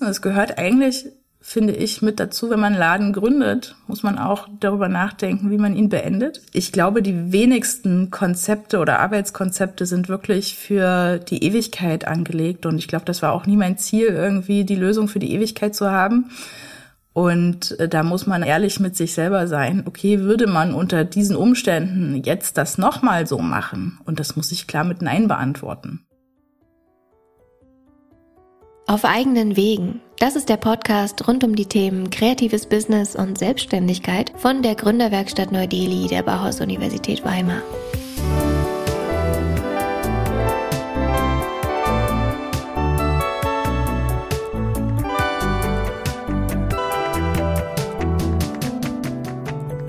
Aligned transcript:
Es 0.00 0.22
gehört 0.22 0.58
eigentlich, 0.58 1.06
finde 1.40 1.74
ich, 1.74 2.02
mit 2.02 2.20
dazu, 2.20 2.50
wenn 2.50 2.60
man 2.60 2.72
einen 2.72 2.80
Laden 2.80 3.12
gründet, 3.12 3.76
muss 3.86 4.02
man 4.02 4.18
auch 4.18 4.48
darüber 4.60 4.88
nachdenken, 4.88 5.50
wie 5.50 5.58
man 5.58 5.74
ihn 5.74 5.88
beendet. 5.88 6.42
Ich 6.52 6.72
glaube, 6.72 7.02
die 7.02 7.32
wenigsten 7.32 8.10
Konzepte 8.10 8.78
oder 8.78 9.00
Arbeitskonzepte 9.00 9.86
sind 9.86 10.08
wirklich 10.08 10.56
für 10.56 11.18
die 11.18 11.42
Ewigkeit 11.44 12.06
angelegt. 12.06 12.66
Und 12.66 12.78
ich 12.78 12.88
glaube, 12.88 13.04
das 13.04 13.22
war 13.22 13.32
auch 13.32 13.46
nie 13.46 13.56
mein 13.56 13.78
Ziel, 13.78 14.06
irgendwie 14.06 14.64
die 14.64 14.76
Lösung 14.76 15.08
für 15.08 15.18
die 15.18 15.32
Ewigkeit 15.32 15.74
zu 15.74 15.90
haben. 15.90 16.30
Und 17.12 17.78
äh, 17.80 17.88
da 17.88 18.04
muss 18.04 18.28
man 18.28 18.44
ehrlich 18.44 18.78
mit 18.78 18.96
sich 18.96 19.12
selber 19.12 19.48
sein. 19.48 19.82
Okay, 19.86 20.20
würde 20.20 20.46
man 20.46 20.72
unter 20.72 21.04
diesen 21.04 21.34
Umständen 21.34 22.22
jetzt 22.22 22.56
das 22.56 22.78
nochmal 22.78 23.26
so 23.26 23.38
machen? 23.38 23.98
Und 24.04 24.20
das 24.20 24.36
muss 24.36 24.52
ich 24.52 24.68
klar 24.68 24.84
mit 24.84 25.02
Nein 25.02 25.26
beantworten. 25.26 26.06
Auf 28.88 29.04
eigenen 29.04 29.54
Wegen. 29.54 30.00
Das 30.18 30.34
ist 30.34 30.48
der 30.48 30.56
Podcast 30.56 31.28
rund 31.28 31.44
um 31.44 31.54
die 31.54 31.66
Themen 31.66 32.08
kreatives 32.08 32.64
Business 32.64 33.14
und 33.14 33.36
Selbstständigkeit 33.36 34.32
von 34.38 34.62
der 34.62 34.76
Gründerwerkstatt 34.76 35.52
Neu-Delhi 35.52 36.08
der 36.08 36.22
Bauhaus 36.22 36.62
Universität 36.62 37.22
Weimar. 37.22 37.60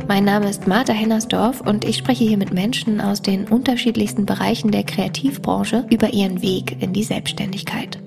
Mein 0.09 0.25
Name 0.25 0.49
ist 0.49 0.67
Martha 0.67 0.91
Hennersdorf 0.91 1.61
und 1.61 1.85
ich 1.85 1.95
spreche 1.95 2.25
hier 2.25 2.37
mit 2.37 2.51
Menschen 2.51 2.99
aus 2.99 3.21
den 3.21 3.47
unterschiedlichsten 3.47 4.25
Bereichen 4.25 4.71
der 4.71 4.83
Kreativbranche 4.83 5.85
über 5.89 6.13
ihren 6.13 6.41
Weg 6.41 6.81
in 6.81 6.91
die 6.91 7.03
Selbstständigkeit. 7.03 7.97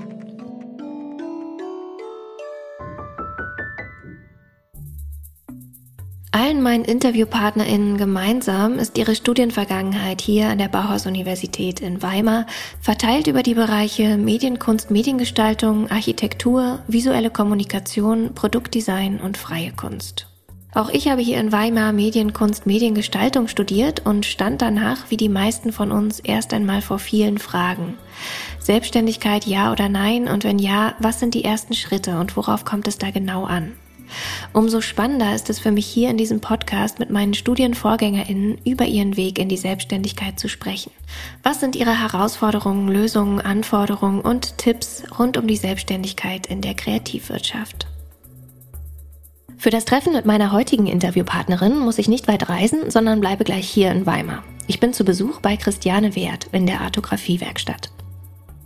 Allen 6.34 6.62
meinen 6.62 6.86
InterviewpartnerInnen 6.86 7.98
gemeinsam 7.98 8.78
ist 8.78 8.96
ihre 8.96 9.14
Studienvergangenheit 9.14 10.22
hier 10.22 10.48
an 10.48 10.56
der 10.56 10.68
Bauhaus-Universität 10.68 11.80
in 11.80 12.00
Weimar 12.00 12.46
verteilt 12.80 13.26
über 13.26 13.42
die 13.42 13.52
Bereiche 13.52 14.16
Medienkunst, 14.16 14.90
Mediengestaltung, 14.90 15.90
Architektur, 15.90 16.78
visuelle 16.88 17.28
Kommunikation, 17.28 18.34
Produktdesign 18.34 19.20
und 19.20 19.36
freie 19.36 19.72
Kunst. 19.72 20.26
Auch 20.74 20.88
ich 20.88 21.08
habe 21.08 21.20
hier 21.20 21.38
in 21.38 21.52
Weimar 21.52 21.92
Medienkunst, 21.92 22.64
Mediengestaltung 22.64 23.46
studiert 23.46 24.06
und 24.06 24.24
stand 24.24 24.62
danach, 24.62 25.10
wie 25.10 25.18
die 25.18 25.28
meisten 25.28 25.70
von 25.70 25.92
uns, 25.92 26.18
erst 26.18 26.54
einmal 26.54 26.80
vor 26.80 26.98
vielen 26.98 27.36
Fragen. 27.36 27.98
Selbstständigkeit 28.58 29.44
ja 29.44 29.70
oder 29.70 29.90
nein 29.90 30.28
und 30.28 30.44
wenn 30.44 30.58
ja, 30.58 30.94
was 30.98 31.20
sind 31.20 31.34
die 31.34 31.44
ersten 31.44 31.74
Schritte 31.74 32.18
und 32.18 32.38
worauf 32.38 32.64
kommt 32.64 32.88
es 32.88 32.96
da 32.96 33.10
genau 33.10 33.44
an? 33.44 33.72
Umso 34.52 34.80
spannender 34.80 35.34
ist 35.34 35.50
es 35.50 35.58
für 35.58 35.70
mich 35.70 35.86
hier 35.86 36.10
in 36.10 36.16
diesem 36.16 36.40
Podcast 36.40 36.98
mit 36.98 37.10
meinen 37.10 37.34
Studienvorgängerinnen 37.34 38.58
über 38.64 38.84
ihren 38.84 39.16
Weg 39.16 39.38
in 39.38 39.48
die 39.48 39.56
Selbstständigkeit 39.56 40.38
zu 40.38 40.48
sprechen. 40.48 40.92
Was 41.42 41.60
sind 41.60 41.76
ihre 41.76 42.00
Herausforderungen, 42.00 42.88
Lösungen, 42.88 43.40
Anforderungen 43.40 44.20
und 44.20 44.58
Tipps 44.58 45.04
rund 45.18 45.36
um 45.36 45.46
die 45.46 45.56
Selbstständigkeit 45.56 46.46
in 46.46 46.60
der 46.60 46.74
Kreativwirtschaft? 46.74 47.86
Für 49.58 49.70
das 49.70 49.84
Treffen 49.84 50.12
mit 50.12 50.26
meiner 50.26 50.50
heutigen 50.50 50.88
Interviewpartnerin 50.88 51.78
muss 51.78 51.98
ich 51.98 52.08
nicht 52.08 52.26
weit 52.26 52.48
reisen, 52.48 52.90
sondern 52.90 53.20
bleibe 53.20 53.44
gleich 53.44 53.68
hier 53.68 53.92
in 53.92 54.06
Weimar. 54.06 54.42
Ich 54.66 54.80
bin 54.80 54.92
zu 54.92 55.04
Besuch 55.04 55.40
bei 55.40 55.56
Christiane 55.56 56.16
Wert 56.16 56.48
in 56.50 56.66
der 56.66 56.80
Artografiewerkstatt. 56.80 57.92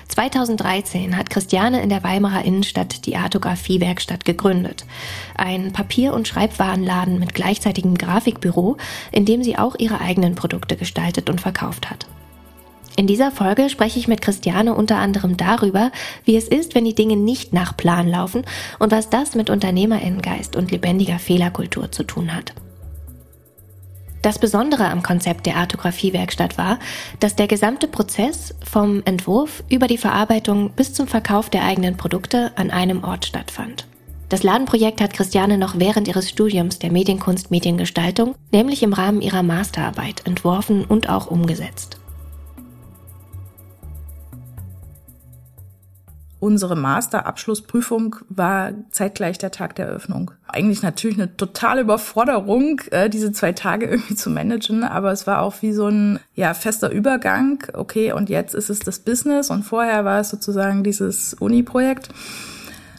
2013 0.09 1.17
hat 1.17 1.31
Christiane 1.31 1.83
in 1.83 1.89
der 1.89 2.03
Weimarer 2.03 2.45
Innenstadt 2.45 3.07
die 3.07 3.17
Artografiewerkstatt 3.17 4.25
gegründet. 4.25 4.85
Ein 5.35 5.73
Papier- 5.73 6.15
und 6.15 6.29
Schreibwarenladen 6.29 7.19
mit 7.19 7.35
gleichzeitigem 7.35 7.97
Grafikbüro, 7.97 8.77
in 9.13 9.25
dem 9.25 9.43
sie 9.43 9.59
auch 9.59 9.77
ihre 9.79 10.01
eigenen 10.01 10.35
Produkte 10.35 10.77
gestaltet 10.77 11.29
und 11.29 11.41
verkauft 11.41 11.91
hat. 11.91 12.07
In 12.97 13.07
dieser 13.07 13.31
Folge 13.31 13.69
spreche 13.69 13.99
ich 13.99 14.09
mit 14.09 14.23
Christiane 14.23 14.75
unter 14.75 14.97
anderem 14.97 15.37
darüber, 15.37 15.93
wie 16.25 16.37
es 16.37 16.49
ist, 16.49 16.75
wenn 16.75 16.87
die 16.87 16.95
Dinge 16.95 17.17
nicht 17.17 17.53
nach 17.53 17.77
Plan 17.77 18.09
laufen 18.09 18.43
und 18.79 18.91
was 18.91 19.11
das 19.11 19.35
mit 19.35 19.51
Unternehmerinnengeist 19.51 20.57
und 20.57 20.71
lebendiger 20.71 21.19
Fehlerkultur 21.19 21.93
zu 21.93 22.05
tun 22.05 22.35
hat. 22.35 22.55
Das 24.27 24.41
Besondere 24.41 24.91
am 24.91 25.05
Konzept 25.05 25.47
der 25.47 25.55
Artografiewerkstatt 25.55 26.59
war, 26.59 26.81
dass 27.21 27.37
der 27.37 27.47
gesamte 27.47 27.87
Prozess 27.87 28.57
vom 28.61 29.03
Entwurf 29.05 29.63
über 29.69 29.87
die 29.87 29.99
Verarbeitung 29.99 30.71
bis 30.71 30.93
zum 30.93 31.07
Verkauf 31.07 31.49
der 31.49 31.63
eigenen 31.63 31.97
Produkte 31.97 32.51
an 32.57 32.73
einem 32.73 33.05
Ort 33.05 33.27
stattfand. 33.27 33.87
Das 34.29 34.43
Ladenprojekt 34.43 35.01
hat 35.01 35.13
Christiane 35.13 35.59
noch 35.59 35.79
während 35.79 36.09
ihres 36.09 36.29
Studiums 36.29 36.81
der 36.81 36.91
Medienkunst 36.91 37.53
Mediengestaltung, 37.53 38.35
nämlich 38.51 38.83
im 38.83 38.95
Rahmen 38.95 39.23
ihrer 39.23 39.45
Masterarbeit, 39.45 40.27
entworfen 40.27 40.85
und 40.85 41.09
auch 41.09 41.29
umgesetzt. 41.29 41.99
Unsere 46.39 46.77
Masterabschlussprüfung 46.77 48.17
war 48.29 48.73
zeitgleich 48.91 49.39
der 49.39 49.51
Tag 49.51 49.75
der 49.77 49.87
Eröffnung. 49.87 50.33
Eigentlich 50.47 50.83
natürlich 50.83 51.17
eine 51.17 51.35
totale 51.35 51.81
Überforderung, 51.81 52.83
äh, 52.91 53.09
diese 53.09 53.33
zwei 53.33 53.53
Tage 53.53 53.87
irgendwie 53.87 54.17
zu 54.17 54.29
managen, 54.29 54.85
aber 54.85 55.13
es 55.13 55.27
war 55.27 55.41
auch 55.41 55.63
wie 55.63 55.73
so 55.73 55.89
ein 55.89 56.21
ja 56.35 56.53
fester 56.53 56.91
Übergang. 56.91 57.65
Okay, 57.73 58.13
und 58.13 58.29
jetzt 58.29 58.55
ist 58.55 58.69
es 58.69 58.81
das 58.81 58.99
Business 58.99 59.51
und 59.51 59.63
vorher 59.63 60.05
war 60.05 60.21
es 60.21 60.29
sozusagen 60.29 60.85
dieses 60.85 61.33
Uni-Projekt. 61.35 62.11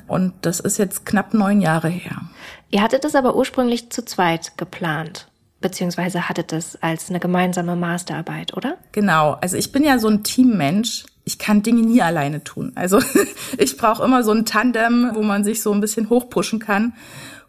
Und 0.07 0.33
das 0.41 0.59
ist 0.59 0.77
jetzt 0.77 1.05
knapp 1.05 1.33
neun 1.33 1.61
Jahre 1.61 1.89
her. 1.89 2.21
Ihr 2.69 2.81
hattet 2.81 3.05
es 3.05 3.13
aber 3.13 3.35
ursprünglich 3.35 3.91
zu 3.91 4.03
zweit 4.03 4.57
geplant 4.57 5.27
beziehungsweise 5.59 6.29
hattet 6.29 6.53
es 6.53 6.81
als 6.81 7.09
eine 7.09 7.19
gemeinsame 7.19 7.75
Masterarbeit, 7.75 8.55
oder? 8.55 8.77
Genau. 8.91 9.37
Also 9.41 9.57
ich 9.57 9.71
bin 9.71 9.83
ja 9.83 9.99
so 9.99 10.07
ein 10.07 10.23
Teammensch 10.23 11.05
ich 11.27 11.37
kann 11.37 11.61
Dinge 11.61 11.81
nie 11.81 12.01
alleine 12.01 12.41
tun. 12.43 12.71
Also 12.75 12.99
ich 13.57 13.75
brauche 13.75 14.03
immer 14.03 14.23
so 14.23 14.31
ein 14.31 14.45
Tandem, 14.45 15.11
wo 15.13 15.21
man 15.21 15.43
sich 15.43 15.61
so 15.61 15.73
ein 15.73 15.81
bisschen 15.81 16.09
hochpushen 16.09 16.59
kann. 16.59 16.93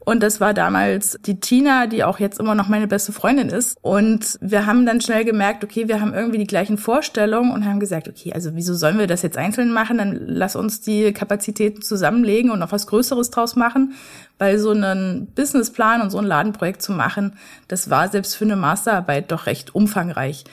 Und 0.01 0.23
das 0.23 0.41
war 0.41 0.55
damals 0.55 1.19
die 1.27 1.39
Tina, 1.39 1.87
die 1.87 2.03
auch 2.03 2.19
jetzt 2.19 2.41
immer 2.41 2.55
noch 2.55 2.69
meine 2.69 2.89
beste 2.89 3.13
Freundin 3.13 3.51
ist. 3.51 3.77
Und 3.83 4.39
wir 4.41 4.67
haben 4.67 4.85
dann 4.85 5.01
schnell 5.01 5.25
gemerkt, 5.25 5.63
okay, 5.63 5.87
wir 5.87 6.01
haben 6.01 6.15
irgendwie 6.15 6.39
die 6.39 6.47
gleichen 6.47 6.77
Vorstellungen 6.79 7.53
und 7.53 7.67
haben 7.67 7.79
gesagt, 7.79 8.09
okay, 8.09 8.33
also 8.33 8.55
wieso 8.55 8.75
sollen 8.75 8.99
wir 8.99 9.07
das 9.07 9.23
jetzt 9.23 9.37
einzeln 9.37 9.71
machen? 9.71 9.99
Dann 9.99 10.19
lass 10.27 10.57
uns 10.57 10.81
die 10.81 11.13
Kapazitäten 11.13 11.83
zusammenlegen 11.83 12.51
und 12.51 12.59
noch 12.59 12.73
was 12.73 12.87
Größeres 12.87 13.31
draus 13.31 13.55
machen. 13.55 13.93
Weil 14.39 14.59
so 14.59 14.71
einen 14.71 15.27
Businessplan 15.35 16.01
und 16.01 16.11
so 16.11 16.19
ein 16.19 16.25
Ladenprojekt 16.25 16.83
zu 16.83 16.93
machen, 16.93 17.35
das 17.69 17.91
war 17.91 18.09
selbst 18.09 18.35
für 18.35 18.45
eine 18.45 18.57
Masterarbeit 18.57 19.31
doch 19.31 19.47
recht 19.47 19.75
umfangreich. 19.75 20.45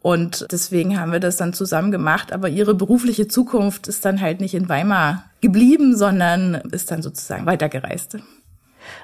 Und 0.00 0.46
deswegen 0.52 1.00
haben 1.00 1.12
wir 1.12 1.20
das 1.20 1.36
dann 1.36 1.52
zusammen 1.52 1.90
gemacht. 1.90 2.32
Aber 2.32 2.48
ihre 2.48 2.74
berufliche 2.74 3.28
Zukunft 3.28 3.88
ist 3.88 4.04
dann 4.04 4.20
halt 4.20 4.40
nicht 4.40 4.54
in 4.54 4.68
Weimar 4.68 5.24
geblieben, 5.40 5.96
sondern 5.96 6.54
ist 6.70 6.90
dann 6.90 7.02
sozusagen 7.02 7.46
weitergereist. 7.46 8.18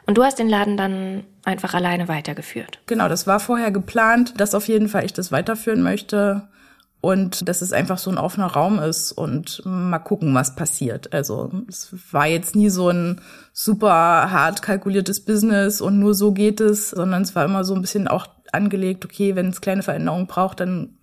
Und 0.07 0.17
du 0.17 0.23
hast 0.23 0.39
den 0.39 0.49
Laden 0.49 0.77
dann 0.77 1.25
einfach 1.45 1.75
alleine 1.75 2.09
weitergeführt. 2.09 2.81
Genau, 2.87 3.09
das 3.09 3.27
war 3.27 3.41
vorher 3.41 3.71
geplant, 3.71 4.35
dass 4.41 4.55
auf 4.55 4.69
jeden 4.69 4.89
Fall 4.89 5.05
ich 5.05 5.13
das 5.13 5.33
weiterführen 5.33 5.83
möchte 5.83 6.49
und 7.01 7.47
dass 7.49 7.61
es 7.61 7.75
einfach 7.75 7.99
so 7.99 8.11
ein 8.11 8.17
offener 8.17 8.47
Raum 8.47 8.79
ist 8.79 9.13
und 9.13 9.61
mal 9.67 9.99
gucken, 9.99 10.35
was 10.35 10.55
passiert. 10.55 11.13
Also 11.13 11.51
es 11.69 11.95
war 12.13 12.27
jetzt 12.27 12.57
nie 12.57 12.71
so 12.71 12.89
ein 12.89 13.21
super 13.53 14.31
hart 14.31 14.63
kalkuliertes 14.63 15.21
Business 15.21 15.83
und 15.83 15.99
nur 15.99 16.15
so 16.15 16.33
geht 16.33 16.63
es, 16.63 16.91
sondern 16.91 17.21
es 17.21 17.35
war 17.35 17.45
immer 17.45 17.63
so 17.65 17.75
ein 17.75 17.83
bisschen 17.83 18.09
auch 18.09 18.27
angelegt, 18.55 19.05
okay, 19.05 19.37
wenn 19.37 19.49
es 19.49 19.61
kleine 19.61 19.83
Veränderungen 19.83 20.27
braucht, 20.27 20.61
dann 20.61 20.97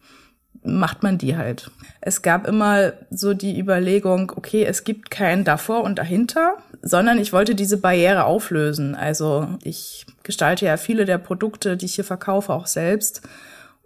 macht 0.64 1.04
man 1.04 1.18
die 1.18 1.38
halt. 1.38 1.72
Es 2.02 2.22
gab 2.22 2.48
immer 2.48 2.94
so 3.10 3.34
die 3.34 3.60
Überlegung, 3.60 4.32
okay, 4.36 4.64
es 4.64 4.84
gibt 4.84 5.10
kein 5.10 5.44
davor 5.44 5.84
und 5.84 5.98
dahinter, 5.98 6.58
sondern 6.82 7.18
ich 7.18 7.34
wollte 7.34 7.56
diese 7.56 7.78
Barriere 7.78 8.26
auflösen. 8.26 8.96
Also 8.96 9.48
ich 9.64 10.06
gestalte 10.24 10.66
ja 10.66 10.78
viele 10.78 11.06
der 11.06 11.18
Produkte, 11.18 11.78
die 11.78 11.86
ich 11.86 11.96
hier 11.96 12.04
verkaufe, 12.04 12.54
auch 12.54 12.68
selbst. 12.68 13.22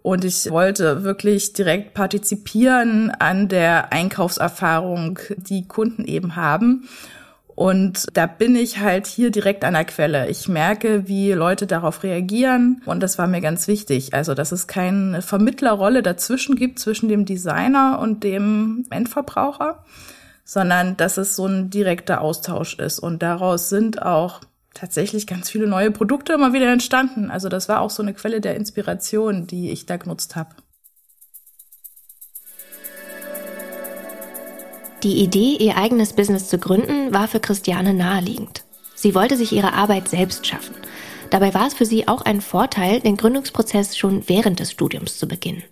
Und 0.02 0.24
ich 0.24 0.50
wollte 0.50 1.02
wirklich 1.02 1.52
direkt 1.52 1.94
partizipieren 1.94 3.10
an 3.10 3.48
der 3.48 3.92
Einkaufserfahrung, 3.92 5.18
die 5.36 5.66
Kunden 5.66 6.04
eben 6.04 6.36
haben. 6.36 6.88
Und 7.56 8.06
da 8.12 8.26
bin 8.26 8.54
ich 8.54 8.80
halt 8.80 9.06
hier 9.06 9.30
direkt 9.30 9.64
an 9.64 9.72
der 9.72 9.86
Quelle. 9.86 10.28
Ich 10.28 10.46
merke, 10.46 11.08
wie 11.08 11.32
Leute 11.32 11.66
darauf 11.66 12.02
reagieren. 12.02 12.82
Und 12.84 13.02
das 13.02 13.16
war 13.16 13.26
mir 13.26 13.40
ganz 13.40 13.66
wichtig. 13.66 14.12
Also, 14.12 14.34
dass 14.34 14.52
es 14.52 14.66
keine 14.66 15.22
Vermittlerrolle 15.22 16.02
dazwischen 16.02 16.56
gibt, 16.56 16.78
zwischen 16.78 17.08
dem 17.08 17.24
Designer 17.24 17.98
und 17.98 18.24
dem 18.24 18.84
Endverbraucher, 18.90 19.82
sondern 20.44 20.98
dass 20.98 21.16
es 21.16 21.34
so 21.34 21.46
ein 21.46 21.70
direkter 21.70 22.20
Austausch 22.20 22.78
ist. 22.78 22.98
Und 22.98 23.22
daraus 23.22 23.70
sind 23.70 24.02
auch 24.02 24.42
tatsächlich 24.74 25.26
ganz 25.26 25.48
viele 25.48 25.66
neue 25.66 25.90
Produkte 25.90 26.34
immer 26.34 26.52
wieder 26.52 26.70
entstanden. 26.70 27.30
Also, 27.30 27.48
das 27.48 27.70
war 27.70 27.80
auch 27.80 27.90
so 27.90 28.02
eine 28.02 28.12
Quelle 28.12 28.42
der 28.42 28.54
Inspiration, 28.56 29.46
die 29.46 29.70
ich 29.70 29.86
da 29.86 29.96
genutzt 29.96 30.36
habe. 30.36 30.50
Die 35.06 35.22
Idee, 35.22 35.56
ihr 35.60 35.76
eigenes 35.76 36.14
Business 36.14 36.48
zu 36.48 36.58
gründen, 36.58 37.14
war 37.14 37.28
für 37.28 37.38
Christiane 37.38 37.94
naheliegend. 37.94 38.64
Sie 38.96 39.14
wollte 39.14 39.36
sich 39.36 39.52
ihre 39.52 39.72
Arbeit 39.72 40.08
selbst 40.08 40.44
schaffen. 40.44 40.74
Dabei 41.30 41.54
war 41.54 41.68
es 41.68 41.74
für 41.74 41.86
sie 41.86 42.08
auch 42.08 42.22
ein 42.22 42.40
Vorteil, 42.40 42.98
den 42.98 43.16
Gründungsprozess 43.16 43.96
schon 43.96 44.28
während 44.28 44.58
des 44.58 44.72
Studiums 44.72 45.16
zu 45.16 45.28
beginnen. 45.28 45.62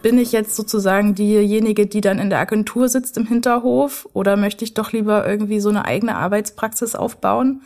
bin 0.00 0.16
ich 0.16 0.30
jetzt 0.30 0.54
sozusagen 0.54 1.16
diejenige, 1.16 1.86
die 1.86 2.00
dann 2.00 2.20
in 2.20 2.30
der 2.30 2.38
Agentur 2.38 2.88
sitzt 2.88 3.16
im 3.16 3.26
Hinterhof 3.26 4.08
oder 4.12 4.36
möchte 4.36 4.64
ich 4.64 4.74
doch 4.74 4.92
lieber 4.92 5.26
irgendwie 5.26 5.58
so 5.58 5.70
eine 5.70 5.86
eigene 5.86 6.14
Arbeitspraxis 6.14 6.94
aufbauen? 6.94 7.62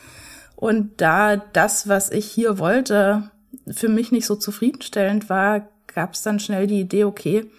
Und 0.56 0.92
da 1.02 1.36
das, 1.36 1.88
was 1.88 2.10
ich 2.10 2.24
hier 2.24 2.58
wollte, 2.58 3.30
für 3.68 3.90
mich 3.90 4.12
nicht 4.12 4.24
so 4.24 4.34
zufriedenstellend 4.34 5.28
war, 5.28 5.68
gab 5.94 6.14
es 6.14 6.22
dann 6.22 6.40
schnell 6.40 6.66
die 6.66 6.80
Idee, 6.80 7.04
okay, 7.04 7.50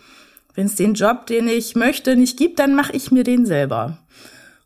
wenn 0.55 0.67
es 0.67 0.75
den 0.75 0.93
Job, 0.93 1.25
den 1.25 1.47
ich 1.47 1.75
möchte, 1.75 2.15
nicht 2.15 2.37
gibt, 2.37 2.59
dann 2.59 2.75
mache 2.75 2.93
ich 2.93 3.11
mir 3.11 3.23
den 3.23 3.45
selber. 3.45 3.97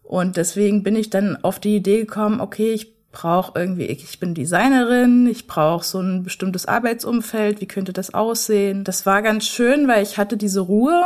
Und 0.03 0.37
deswegen 0.37 0.83
bin 0.83 0.95
ich 0.95 1.09
dann 1.09 1.37
auf 1.43 1.59
die 1.59 1.75
Idee 1.75 1.99
gekommen, 1.99 2.41
okay, 2.41 2.73
ich 2.73 2.97
brauche 3.11 3.59
irgendwie, 3.59 3.85
ich 3.85 4.19
bin 4.19 4.33
Designerin, 4.33 5.27
ich 5.27 5.47
brauche 5.47 5.85
so 5.85 5.99
ein 5.99 6.23
bestimmtes 6.23 6.65
Arbeitsumfeld, 6.65 7.61
wie 7.61 7.67
könnte 7.67 7.93
das 7.93 8.13
aussehen? 8.13 8.83
Das 8.83 9.05
war 9.05 9.21
ganz 9.21 9.45
schön, 9.45 9.87
weil 9.87 10.03
ich 10.03 10.17
hatte 10.17 10.37
diese 10.37 10.61
Ruhe, 10.61 11.03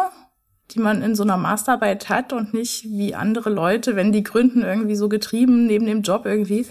die 0.71 0.79
man 0.79 1.01
in 1.01 1.15
so 1.15 1.23
einer 1.23 1.37
Masterarbeit 1.37 2.09
hat 2.09 2.33
und 2.33 2.53
nicht 2.53 2.85
wie 2.85 3.15
andere 3.15 3.49
Leute, 3.49 3.95
wenn 3.95 4.11
die 4.11 4.23
gründen, 4.23 4.61
irgendwie 4.61 4.95
so 4.95 5.09
getrieben 5.09 5.67
neben 5.67 5.85
dem 5.85 6.01
Job 6.01 6.25
irgendwie 6.25 6.65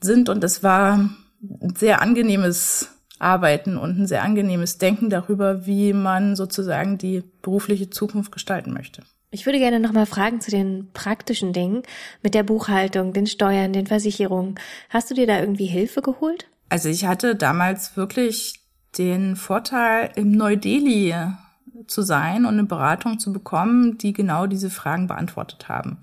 sind. 0.00 0.28
Und 0.28 0.42
das 0.42 0.62
war 0.62 0.94
ein 0.94 1.74
sehr 1.76 2.02
angenehmes 2.02 2.88
Arbeiten 3.22 3.76
und 3.76 3.98
ein 3.98 4.06
sehr 4.06 4.22
angenehmes 4.22 4.78
Denken 4.78 5.10
darüber, 5.10 5.66
wie 5.66 5.92
man 5.92 6.36
sozusagen 6.36 6.98
die 6.98 7.22
berufliche 7.42 7.90
Zukunft 7.90 8.32
gestalten 8.32 8.72
möchte. 8.72 9.02
Ich 9.30 9.46
würde 9.46 9.58
gerne 9.58 9.80
nochmal 9.80 10.04
fragen 10.04 10.42
zu 10.42 10.50
den 10.50 10.90
praktischen 10.92 11.54
Dingen 11.54 11.82
mit 12.22 12.34
der 12.34 12.42
Buchhaltung, 12.42 13.14
den 13.14 13.26
Steuern, 13.26 13.72
den 13.72 13.86
Versicherungen. 13.86 14.56
Hast 14.90 15.10
du 15.10 15.14
dir 15.14 15.26
da 15.26 15.40
irgendwie 15.40 15.66
Hilfe 15.66 16.02
geholt? 16.02 16.48
Also 16.68 16.90
ich 16.90 17.06
hatte 17.06 17.34
damals 17.34 17.96
wirklich 17.96 18.60
den 18.98 19.36
Vorteil, 19.36 20.10
im 20.16 20.32
Neu-Delhi 20.32 21.14
zu 21.86 22.02
sein 22.02 22.44
und 22.44 22.54
eine 22.54 22.64
Beratung 22.64 23.18
zu 23.18 23.32
bekommen, 23.32 23.96
die 23.96 24.12
genau 24.12 24.46
diese 24.46 24.68
Fragen 24.68 25.06
beantwortet 25.06 25.68
haben. 25.68 25.98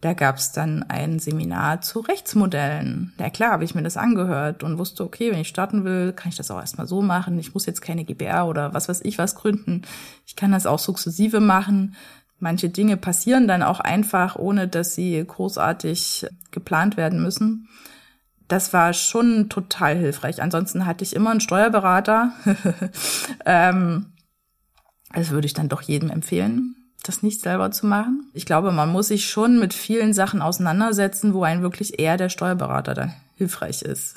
Da 0.00 0.14
gab 0.14 0.36
es 0.36 0.52
dann 0.52 0.82
ein 0.84 1.18
Seminar 1.18 1.82
zu 1.82 2.00
Rechtsmodellen. 2.00 3.12
Ja 3.18 3.28
klar, 3.28 3.52
habe 3.52 3.64
ich 3.64 3.74
mir 3.74 3.82
das 3.82 3.98
angehört 3.98 4.62
und 4.62 4.78
wusste, 4.78 5.04
okay, 5.04 5.30
wenn 5.30 5.40
ich 5.40 5.48
starten 5.48 5.84
will, 5.84 6.12
kann 6.12 6.30
ich 6.30 6.36
das 6.36 6.50
auch 6.50 6.58
erstmal 6.58 6.86
so 6.86 7.02
machen. 7.02 7.38
Ich 7.38 7.52
muss 7.52 7.66
jetzt 7.66 7.82
keine 7.82 8.04
GBR 8.04 8.46
oder 8.46 8.72
was 8.72 8.88
weiß 8.88 9.02
ich 9.04 9.18
was 9.18 9.34
gründen. 9.34 9.82
Ich 10.26 10.36
kann 10.36 10.52
das 10.52 10.64
auch 10.64 10.78
sukzessive 10.78 11.40
machen. 11.40 11.96
Manche 12.38 12.70
Dinge 12.70 12.96
passieren 12.96 13.46
dann 13.46 13.62
auch 13.62 13.80
einfach, 13.80 14.36
ohne 14.36 14.66
dass 14.66 14.94
sie 14.94 15.22
großartig 15.22 16.26
geplant 16.50 16.96
werden 16.96 17.22
müssen. 17.22 17.68
Das 18.48 18.72
war 18.72 18.94
schon 18.94 19.50
total 19.50 19.96
hilfreich. 19.96 20.42
Ansonsten 20.42 20.86
hatte 20.86 21.04
ich 21.04 21.14
immer 21.14 21.30
einen 21.30 21.40
Steuerberater. 21.40 22.32
ähm, 23.44 24.06
das 25.12 25.30
würde 25.30 25.46
ich 25.46 25.52
dann 25.52 25.68
doch 25.68 25.82
jedem 25.82 26.08
empfehlen, 26.08 26.76
das 27.02 27.22
nicht 27.22 27.40
selber 27.40 27.70
zu 27.70 27.86
machen. 27.86 28.30
Ich 28.34 28.46
glaube, 28.46 28.72
man 28.72 28.90
muss 28.90 29.08
sich 29.08 29.28
schon 29.28 29.58
mit 29.58 29.74
vielen 29.74 30.12
Sachen 30.12 30.42
auseinandersetzen, 30.42 31.34
wo 31.34 31.42
ein 31.42 31.62
wirklich 31.62 31.98
eher 31.98 32.16
der 32.16 32.28
Steuerberater 32.28 32.94
dann 32.94 33.14
hilfreich 33.36 33.82
ist. 33.82 34.16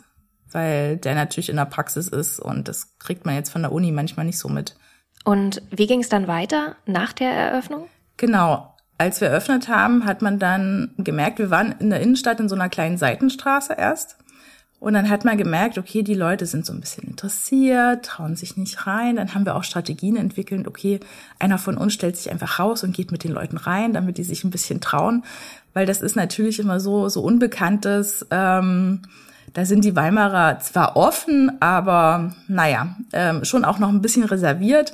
Weil 0.52 0.98
der 0.98 1.16
natürlich 1.16 1.50
in 1.50 1.56
der 1.56 1.66
Praxis 1.66 2.08
ist 2.08 2.40
und 2.40 2.68
das 2.68 2.98
kriegt 3.00 3.26
man 3.26 3.36
jetzt 3.36 3.50
von 3.50 3.64
der 3.64 3.72
Uni 3.72 3.92
manchmal 3.92 4.26
nicht 4.26 4.38
so 4.38 4.50
mit. 4.50 4.76
Und 5.24 5.62
wie 5.72 5.88
ging 5.88 6.02
es 6.02 6.10
dann 6.10 6.28
weiter 6.28 6.76
nach 6.86 7.14
der 7.14 7.32
Eröffnung? 7.32 7.88
Genau. 8.18 8.70
Als 8.98 9.22
wir 9.22 9.30
eröffnet 9.30 9.68
haben, 9.68 10.06
hat 10.06 10.22
man 10.22 10.38
dann 10.38 10.94
gemerkt, 10.98 11.40
wir 11.40 11.50
waren 11.50 11.74
in 11.80 11.90
der 11.90 12.02
Innenstadt 12.02 12.40
in 12.40 12.50
so 12.50 12.56
einer 12.56 12.70
kleinen 12.70 12.98
Seitenstraße 12.98 13.74
erst. 13.74 14.18
Und 14.84 14.96
dann 14.96 15.10
hat 15.10 15.24
man 15.24 15.38
gemerkt, 15.38 15.78
okay, 15.78 16.04
die 16.04 16.14
Leute 16.14 16.46
sind 16.46 16.66
so 16.66 16.74
ein 16.74 16.82
bisschen 16.82 17.08
interessiert, 17.08 18.04
trauen 18.04 18.36
sich 18.36 18.58
nicht 18.58 18.86
rein. 18.86 19.16
Dann 19.16 19.34
haben 19.34 19.46
wir 19.46 19.56
auch 19.56 19.64
Strategien 19.64 20.18
entwickelt. 20.18 20.68
Okay, 20.68 21.00
einer 21.40 21.58
von 21.58 21.78
uns 21.78 21.94
stellt 21.94 22.18
sich 22.18 22.30
einfach 22.30 22.60
raus 22.60 22.84
und 22.84 22.94
geht 22.94 23.10
mit 23.10 23.24
den 23.24 23.32
Leuten 23.32 23.56
rein, 23.56 23.94
damit 23.94 24.18
die 24.18 24.26
sich 24.26 24.44
ein 24.44 24.52
bisschen 24.52 24.82
trauen. 24.82 25.24
Weil 25.74 25.86
das 25.86 26.02
ist 26.02 26.18
natürlich 26.18 26.60
immer 26.60 26.82
so, 26.82 27.08
so 27.08 27.22
Unbekanntes. 27.22 28.28
Ähm, 28.30 29.04
da 29.54 29.64
sind 29.64 29.86
die 29.86 29.96
Weimarer 29.96 30.60
zwar 30.60 30.98
offen, 30.98 31.62
aber 31.62 32.34
naja, 32.50 32.98
ähm, 33.14 33.46
schon 33.46 33.64
auch 33.64 33.80
noch 33.80 33.88
ein 33.88 34.02
bisschen 34.02 34.26
reserviert 34.26 34.94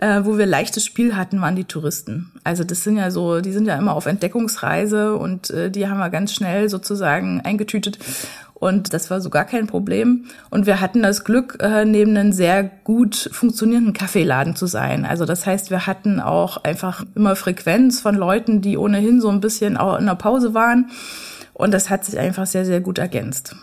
äh, 0.00 0.24
wo 0.24 0.36
wir 0.38 0.46
leichtes 0.46 0.84
Spiel 0.84 1.16
hatten, 1.16 1.40
waren 1.40 1.56
die 1.56 1.64
Touristen. 1.64 2.32
Also 2.42 2.64
das 2.64 2.84
sind 2.84 2.96
ja 2.96 3.10
so, 3.10 3.40
die 3.40 3.52
sind 3.52 3.66
ja 3.66 3.76
immer 3.76 3.94
auf 3.94 4.06
Entdeckungsreise 4.06 5.16
und 5.16 5.50
äh, 5.50 5.70
die 5.70 5.88
haben 5.88 5.98
wir 5.98 6.10
ganz 6.10 6.34
schnell 6.34 6.68
sozusagen 6.68 7.40
eingetütet. 7.40 7.98
Und 8.54 8.94
das 8.94 9.10
war 9.10 9.20
so 9.20 9.30
gar 9.30 9.44
kein 9.44 9.66
Problem. 9.66 10.26
Und 10.48 10.64
wir 10.66 10.80
hatten 10.80 11.02
das 11.02 11.24
Glück, 11.24 11.58
äh, 11.60 11.84
neben 11.84 12.16
einem 12.16 12.32
sehr 12.32 12.64
gut 12.64 13.28
funktionierenden 13.32 13.92
Kaffeeladen 13.92 14.56
zu 14.56 14.66
sein. 14.66 15.04
Also 15.04 15.26
das 15.26 15.44
heißt, 15.44 15.70
wir 15.70 15.86
hatten 15.86 16.20
auch 16.20 16.58
einfach 16.58 17.04
immer 17.14 17.36
Frequenz 17.36 18.00
von 18.00 18.14
Leuten, 18.14 18.62
die 18.62 18.78
ohnehin 18.78 19.20
so 19.20 19.28
ein 19.28 19.40
bisschen 19.40 19.76
auch 19.76 19.98
in 19.98 20.06
der 20.06 20.14
Pause 20.14 20.54
waren. 20.54 20.90
Und 21.52 21.74
das 21.74 21.90
hat 21.90 22.04
sich 22.04 22.18
einfach 22.18 22.46
sehr, 22.46 22.64
sehr 22.64 22.80
gut 22.80 22.98
ergänzt. 22.98 23.54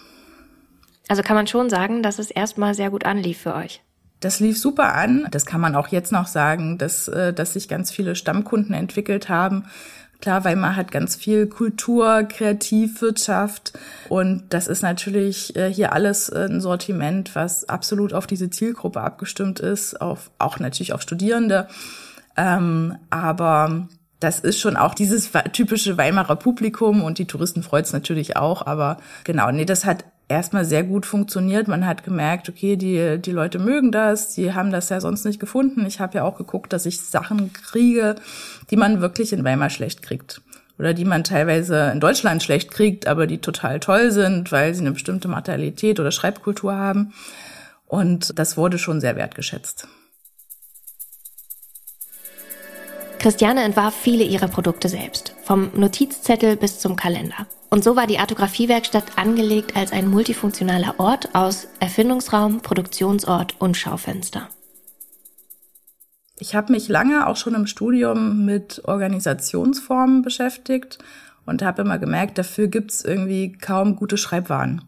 Also 1.07 1.23
kann 1.23 1.35
man 1.35 1.47
schon 1.47 1.69
sagen, 1.69 2.03
dass 2.03 2.19
es 2.19 2.31
erstmal 2.31 2.73
sehr 2.73 2.89
gut 2.89 3.05
anlief 3.05 3.39
für 3.39 3.55
euch. 3.55 3.81
Das 4.21 4.39
lief 4.39 4.57
super 4.59 4.93
an. 4.93 5.27
Das 5.31 5.45
kann 5.45 5.59
man 5.59 5.75
auch 5.75 5.87
jetzt 5.87 6.11
noch 6.11 6.27
sagen, 6.27 6.77
dass, 6.77 7.07
äh, 7.07 7.33
dass 7.33 7.53
sich 7.53 7.67
ganz 7.67 7.91
viele 7.91 8.15
Stammkunden 8.15 8.73
entwickelt 8.73 9.29
haben. 9.29 9.65
Klar, 10.21 10.45
Weimar 10.45 10.75
hat 10.75 10.91
ganz 10.91 11.15
viel 11.15 11.47
Kultur, 11.47 12.23
Kreativwirtschaft 12.23 13.73
und 14.07 14.43
das 14.49 14.67
ist 14.67 14.83
natürlich 14.83 15.55
äh, 15.55 15.73
hier 15.73 15.93
alles 15.93 16.31
ein 16.31 16.61
Sortiment, 16.61 17.33
was 17.33 17.67
absolut 17.67 18.13
auf 18.13 18.27
diese 18.27 18.51
Zielgruppe 18.51 19.01
abgestimmt 19.01 19.59
ist, 19.59 19.99
auf, 19.99 20.29
auch 20.37 20.59
natürlich 20.59 20.93
auf 20.93 21.01
Studierende. 21.01 21.67
Ähm, 22.37 22.97
aber 23.09 23.87
das 24.19 24.39
ist 24.39 24.59
schon 24.59 24.77
auch 24.77 24.93
dieses 24.93 25.31
typische 25.53 25.97
Weimarer 25.97 26.35
Publikum 26.35 27.03
und 27.03 27.17
die 27.17 27.25
Touristen 27.25 27.63
freut 27.63 27.85
es 27.85 27.93
natürlich 27.93 28.37
auch, 28.37 28.65
aber 28.67 28.97
genau, 29.23 29.49
nee, 29.51 29.65
das 29.65 29.85
hat 29.85 30.05
erstmal 30.31 30.65
sehr 30.65 30.83
gut 30.83 31.05
funktioniert. 31.05 31.67
Man 31.67 31.85
hat 31.85 32.03
gemerkt, 32.03 32.49
okay, 32.49 32.75
die, 32.75 33.19
die 33.19 33.31
Leute 33.31 33.59
mögen 33.59 33.91
das, 33.91 34.33
die 34.33 34.53
haben 34.53 34.71
das 34.71 34.89
ja 34.89 34.99
sonst 34.99 35.25
nicht 35.25 35.39
gefunden. 35.39 35.85
Ich 35.85 35.99
habe 35.99 36.15
ja 36.15 36.23
auch 36.23 36.37
geguckt, 36.37 36.73
dass 36.73 36.85
ich 36.85 37.01
Sachen 37.01 37.53
kriege, 37.53 38.15
die 38.69 38.77
man 38.77 39.01
wirklich 39.01 39.33
in 39.33 39.43
Weimar 39.43 39.69
schlecht 39.69 40.01
kriegt. 40.01 40.41
Oder 40.79 40.93
die 40.93 41.05
man 41.05 41.23
teilweise 41.23 41.91
in 41.91 41.99
Deutschland 41.99 42.41
schlecht 42.41 42.71
kriegt, 42.71 43.05
aber 43.05 43.27
die 43.27 43.37
total 43.37 43.79
toll 43.79 44.11
sind, 44.11 44.51
weil 44.51 44.73
sie 44.73 44.81
eine 44.81 44.91
bestimmte 44.91 45.27
Materialität 45.27 45.99
oder 45.99 46.11
Schreibkultur 46.11 46.73
haben. 46.73 47.13
Und 47.85 48.39
das 48.39 48.57
wurde 48.57 48.79
schon 48.79 49.01
sehr 49.01 49.15
wertgeschätzt. 49.15 49.87
Christiane 53.21 53.61
entwarf 53.61 53.93
viele 53.93 54.23
ihrer 54.23 54.47
Produkte 54.47 54.89
selbst, 54.89 55.35
vom 55.43 55.69
Notizzettel 55.75 56.55
bis 56.55 56.79
zum 56.79 56.95
Kalender. 56.95 57.45
Und 57.69 57.83
so 57.83 57.95
war 57.95 58.07
die 58.07 58.17
Artografiewerkstatt 58.17 59.15
angelegt 59.15 59.75
als 59.75 59.91
ein 59.91 60.09
multifunktionaler 60.09 60.95
Ort 60.97 61.29
aus 61.35 61.67
Erfindungsraum, 61.79 62.61
Produktionsort 62.61 63.61
und 63.61 63.77
Schaufenster. 63.77 64.49
Ich 66.39 66.55
habe 66.55 66.71
mich 66.71 66.89
lange 66.89 67.27
auch 67.27 67.35
schon 67.35 67.53
im 67.53 67.67
Studium 67.67 68.43
mit 68.43 68.81
Organisationsformen 68.85 70.23
beschäftigt 70.23 70.97
und 71.45 71.61
habe 71.61 71.83
immer 71.83 71.99
gemerkt, 71.99 72.39
dafür 72.39 72.69
gibt's 72.69 73.05
irgendwie 73.05 73.51
kaum 73.51 73.97
gute 73.97 74.17
Schreibwaren. 74.17 74.81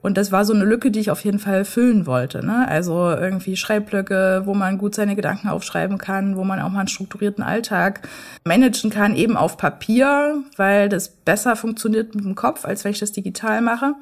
Und 0.00 0.16
das 0.16 0.30
war 0.30 0.44
so 0.44 0.52
eine 0.52 0.64
Lücke, 0.64 0.92
die 0.92 1.00
ich 1.00 1.10
auf 1.10 1.24
jeden 1.24 1.40
Fall 1.40 1.64
füllen 1.64 2.06
wollte. 2.06 2.46
Ne? 2.46 2.68
Also 2.68 3.10
irgendwie 3.10 3.56
Schreibblöcke, 3.56 4.42
wo 4.44 4.54
man 4.54 4.78
gut 4.78 4.94
seine 4.94 5.16
Gedanken 5.16 5.48
aufschreiben 5.48 5.98
kann, 5.98 6.36
wo 6.36 6.44
man 6.44 6.60
auch 6.60 6.70
mal 6.70 6.80
einen 6.80 6.88
strukturierten 6.88 7.42
Alltag 7.42 8.06
managen 8.44 8.90
kann, 8.90 9.16
eben 9.16 9.36
auf 9.36 9.56
Papier, 9.56 10.42
weil 10.56 10.88
das 10.88 11.08
besser 11.08 11.56
funktioniert 11.56 12.14
mit 12.14 12.24
dem 12.24 12.36
Kopf, 12.36 12.64
als 12.64 12.84
wenn 12.84 12.92
ich 12.92 13.00
das 13.00 13.10
digital 13.10 13.60
mache. 13.60 13.94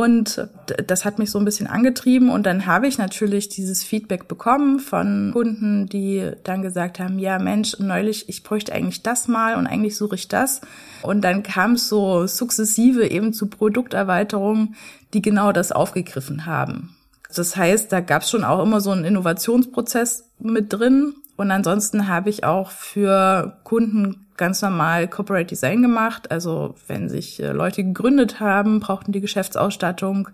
Und 0.00 0.48
das 0.86 1.04
hat 1.04 1.18
mich 1.18 1.30
so 1.30 1.38
ein 1.38 1.44
bisschen 1.44 1.66
angetrieben. 1.66 2.30
Und 2.30 2.46
dann 2.46 2.64
habe 2.64 2.86
ich 2.86 2.96
natürlich 2.96 3.50
dieses 3.50 3.84
Feedback 3.84 4.28
bekommen 4.28 4.78
von 4.78 5.28
Kunden, 5.34 5.90
die 5.90 6.30
dann 6.42 6.62
gesagt 6.62 6.98
haben, 6.98 7.18
ja 7.18 7.38
Mensch, 7.38 7.76
neulich, 7.80 8.26
ich 8.30 8.42
bräuchte 8.42 8.72
eigentlich 8.72 9.02
das 9.02 9.28
mal 9.28 9.56
und 9.56 9.66
eigentlich 9.66 9.98
suche 9.98 10.14
ich 10.14 10.26
das. 10.26 10.62
Und 11.02 11.20
dann 11.20 11.42
kam 11.42 11.72
es 11.72 11.90
so 11.90 12.26
sukzessive 12.26 13.10
eben 13.10 13.34
zu 13.34 13.48
Produkterweiterungen, 13.48 14.74
die 15.12 15.20
genau 15.20 15.52
das 15.52 15.70
aufgegriffen 15.70 16.46
haben. 16.46 16.96
Das 17.36 17.54
heißt, 17.54 17.92
da 17.92 18.00
gab 18.00 18.22
es 18.22 18.30
schon 18.30 18.42
auch 18.42 18.62
immer 18.62 18.80
so 18.80 18.92
einen 18.92 19.04
Innovationsprozess 19.04 20.30
mit 20.38 20.72
drin. 20.72 21.12
Und 21.36 21.50
ansonsten 21.50 22.08
habe 22.08 22.30
ich 22.30 22.44
auch 22.44 22.70
für 22.70 23.58
Kunden 23.64 24.28
ganz 24.40 24.60
normal 24.62 25.06
Corporate 25.06 25.46
Design 25.46 25.82
gemacht. 25.82 26.32
Also 26.32 26.74
wenn 26.88 27.08
sich 27.08 27.40
äh, 27.40 27.52
Leute 27.52 27.84
gegründet 27.84 28.40
haben, 28.40 28.80
brauchten 28.80 29.12
die 29.12 29.20
Geschäftsausstattung 29.20 30.30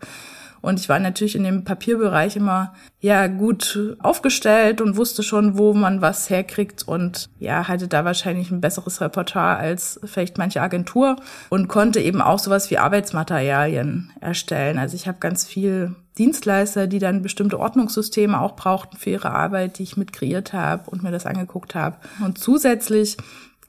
Und 0.63 0.81
ich 0.81 0.89
war 0.89 0.99
natürlich 0.99 1.37
in 1.37 1.45
dem 1.45 1.65
Papierbereich 1.65 2.37
immer 2.37 2.75
ja 3.01 3.27
gut 3.27 3.97
aufgestellt 4.01 4.81
und 4.81 4.97
wusste 4.97 5.23
schon, 5.23 5.59
wo 5.59 5.75
man 5.75 6.01
was 6.01 6.29
herkriegt 6.31 6.87
und 6.89 7.29
ja, 7.39 7.69
hatte 7.69 7.89
da 7.89 8.05
wahrscheinlich 8.05 8.51
ein 8.51 8.61
besseres 8.61 9.01
Repertoire 9.01 9.59
als 9.59 10.01
vielleicht 10.05 10.39
manche 10.39 10.63
Agentur 10.63 11.17
und 11.51 11.69
konnte 11.69 12.01
eben 12.01 12.21
auch 12.21 12.39
sowas 12.39 12.71
wie 12.71 12.79
Arbeitsmaterialien 12.79 14.13
erstellen. 14.21 14.79
Also 14.79 14.97
ich 14.97 15.07
habe 15.07 15.19
ganz 15.19 15.47
viel 15.47 15.95
Dienstleister, 16.19 16.87
die 16.87 16.99
dann 16.99 17.23
bestimmte 17.23 17.61
Ordnungssysteme 17.61 18.41
auch 18.41 18.57
brauchten 18.57 18.97
für 18.97 19.11
ihre 19.11 19.31
Arbeit, 19.31 19.79
die 19.79 19.83
ich 19.83 19.97
mit 19.97 20.13
kreiert 20.13 20.53
habe 20.53 20.91
und 20.91 21.03
mir 21.03 21.13
das 21.13 21.27
angeguckt 21.27 21.75
habe. 21.75 21.97
Und 22.25 22.39
zusätzlich 22.39 23.19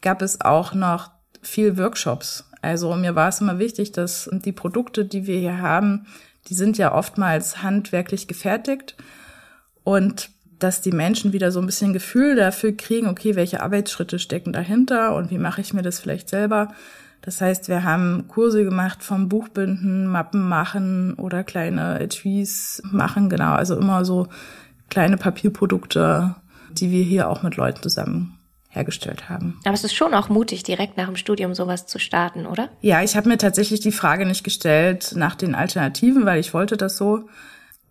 gab 0.02 0.22
es 0.22 0.42
auch 0.42 0.74
noch 0.74 1.12
viel 1.42 1.78
Workshops. 1.78 2.50
Also 2.62 2.94
mir 2.96 3.16
war 3.16 3.30
es 3.30 3.42
immer 3.42 3.60
wichtig, 3.60 3.92
dass 3.92 4.30
die 4.32 4.52
Produkte, 4.52 5.06
die 5.06 5.28
wir 5.28 5.40
hier 5.40 5.62
haben, 5.62 6.06
die 6.48 6.54
sind 6.54 6.78
ja 6.78 6.94
oftmals 6.94 7.62
handwerklich 7.62 8.28
gefertigt 8.28 8.96
und 9.84 10.30
dass 10.60 10.82
die 10.82 10.92
Menschen 10.92 11.34
wieder 11.34 11.52
so 11.52 11.60
ein 11.60 11.66
bisschen 11.66 11.94
Gefühl 11.94 12.36
dafür 12.36 12.76
kriegen, 12.76 13.08
okay, 13.08 13.36
welche 13.36 13.62
Arbeitsschritte 13.62 14.18
stecken 14.18 14.54
dahinter 14.54 15.16
und 15.16 15.30
wie 15.30 15.38
mache 15.38 15.62
ich 15.62 15.74
mir 15.74 15.84
das 15.84 16.00
vielleicht 16.00 16.30
selber. 16.30 16.74
Das 17.22 17.42
heißt, 17.42 17.68
wir 17.68 17.84
haben 17.84 18.28
Kurse 18.28 18.64
gemacht 18.64 19.04
vom 19.04 19.30
Buchbinden, 19.30 20.08
Mappen 20.08 20.48
machen 20.48 21.14
oder 21.16 21.44
kleine 21.44 22.00
Etuis 22.00 22.82
machen, 22.84 23.30
genau, 23.30 23.54
also 23.54 23.76
immer 23.78 24.06
so 24.06 24.28
kleine 24.90 25.18
Papierprodukte, 25.18 26.36
die 26.72 26.90
wir 26.92 27.04
hier 27.04 27.30
auch 27.30 27.44
mit 27.44 27.56
Leuten 27.56 27.84
zusammen 27.84 28.37
hergestellt 28.70 29.30
haben. 29.30 29.60
Aber 29.64 29.74
es 29.74 29.84
ist 29.84 29.96
schon 29.96 30.14
auch 30.14 30.30
mutig, 30.30 30.64
direkt 30.64 30.98
nach 30.98 31.08
dem 31.08 31.16
Studium 31.16 31.54
sowas 31.54 31.88
zu 31.88 32.00
starten, 32.00 32.46
oder? 32.46 32.70
Ja, 32.82 33.02
ich 33.02 33.16
habe 33.16 33.30
mir 33.30 33.38
tatsächlich 33.38 33.80
die 33.80 33.92
Frage 33.92 34.26
nicht 34.26 34.44
gestellt 34.44 35.14
nach 35.16 35.36
den 35.36 35.56
Alternativen, 35.56 36.26
weil 36.26 36.40
ich 36.40 36.54
wollte 36.54 36.78
das 36.78 36.98
so. 36.98 37.28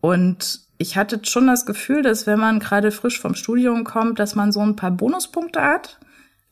Und 0.01 0.61
ich 0.79 0.97
hatte 0.97 1.21
schon 1.25 1.47
das 1.47 1.67
Gefühl, 1.67 2.03
dass 2.03 2.27
wenn 2.27 2.39
man 2.39 2.61
gerade 2.61 2.91
frisch 2.93 3.21
vom 3.21 3.35
Studium 3.35 3.85
kommt, 3.85 4.19
dass 4.19 4.35
man 4.35 4.53
so 4.53 4.61
ein 4.61 4.77
paar 4.77 4.91
Bonuspunkte 4.91 5.63
hat. 5.63 5.99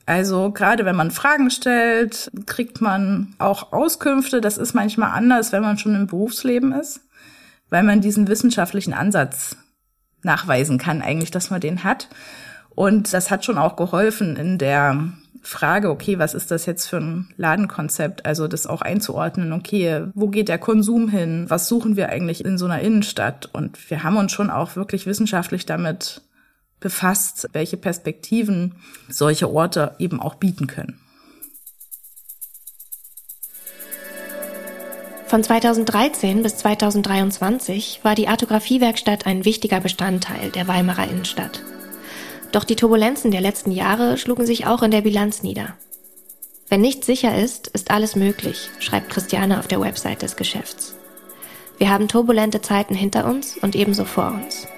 Also 0.06 0.50
gerade 0.50 0.84
wenn 0.84 0.96
man 0.96 1.10
Fragen 1.10 1.50
stellt, 1.50 2.30
kriegt 2.46 2.80
man 2.80 3.34
auch 3.38 3.72
Auskünfte. 3.72 4.40
Das 4.40 4.58
ist 4.58 4.74
manchmal 4.74 5.12
anders, 5.12 5.52
wenn 5.52 5.62
man 5.62 5.78
schon 5.78 5.94
im 5.94 6.06
Berufsleben 6.06 6.72
ist, 6.72 7.00
weil 7.70 7.82
man 7.82 8.00
diesen 8.00 8.28
wissenschaftlichen 8.28 8.92
Ansatz 8.92 9.56
nachweisen 10.22 10.78
kann, 10.78 11.02
eigentlich, 11.02 11.30
dass 11.30 11.50
man 11.50 11.60
den 11.60 11.84
hat. 11.84 12.08
Und 12.74 13.12
das 13.12 13.30
hat 13.30 13.44
schon 13.44 13.58
auch 13.58 13.76
geholfen 13.76 14.36
in 14.36 14.58
der 14.58 15.12
Frage, 15.42 15.90
okay, 15.90 16.18
was 16.18 16.34
ist 16.34 16.50
das 16.50 16.66
jetzt 16.66 16.86
für 16.86 16.96
ein 16.96 17.28
Ladenkonzept? 17.36 18.24
Also 18.24 18.48
das 18.48 18.66
auch 18.66 18.80
einzuordnen, 18.80 19.52
okay, 19.52 20.06
wo 20.14 20.28
geht 20.28 20.48
der 20.48 20.58
Konsum 20.58 21.08
hin? 21.08 21.44
Was 21.48 21.68
suchen 21.68 21.96
wir 21.96 22.08
eigentlich 22.08 22.44
in 22.44 22.56
so 22.58 22.64
einer 22.64 22.80
Innenstadt? 22.80 23.50
Und 23.52 23.90
wir 23.90 24.02
haben 24.02 24.16
uns 24.16 24.32
schon 24.32 24.50
auch 24.50 24.74
wirklich 24.74 25.06
wissenschaftlich 25.06 25.66
damit 25.66 26.22
befasst, 26.80 27.48
welche 27.52 27.76
Perspektiven 27.76 28.76
solche 29.08 29.50
Orte 29.50 29.94
eben 29.98 30.20
auch 30.20 30.34
bieten 30.34 30.66
können. 30.66 30.98
Von 35.26 35.42
2013 35.42 36.42
bis 36.42 36.58
2023 36.58 38.00
war 38.02 38.14
die 38.14 38.28
Artografiewerkstatt 38.28 39.26
ein 39.26 39.44
wichtiger 39.44 39.80
Bestandteil 39.80 40.50
der 40.50 40.68
Weimarer 40.68 41.08
Innenstadt. 41.08 41.62
Doch 42.54 42.62
die 42.62 42.76
Turbulenzen 42.76 43.32
der 43.32 43.40
letzten 43.40 43.72
Jahre 43.72 44.16
schlugen 44.16 44.46
sich 44.46 44.64
auch 44.64 44.84
in 44.84 44.92
der 44.92 45.00
Bilanz 45.00 45.42
nieder. 45.42 45.74
Wenn 46.68 46.82
nichts 46.82 47.04
sicher 47.04 47.36
ist, 47.36 47.66
ist 47.66 47.90
alles 47.90 48.14
möglich, 48.14 48.70
schreibt 48.78 49.10
Christiane 49.10 49.58
auf 49.58 49.66
der 49.66 49.80
Website 49.80 50.22
des 50.22 50.36
Geschäfts. 50.36 50.94
Wir 51.78 51.90
haben 51.90 52.06
turbulente 52.06 52.62
Zeiten 52.62 52.94
hinter 52.94 53.26
uns 53.26 53.56
und 53.56 53.74
ebenso 53.74 54.04
vor 54.04 54.28
uns. 54.28 54.68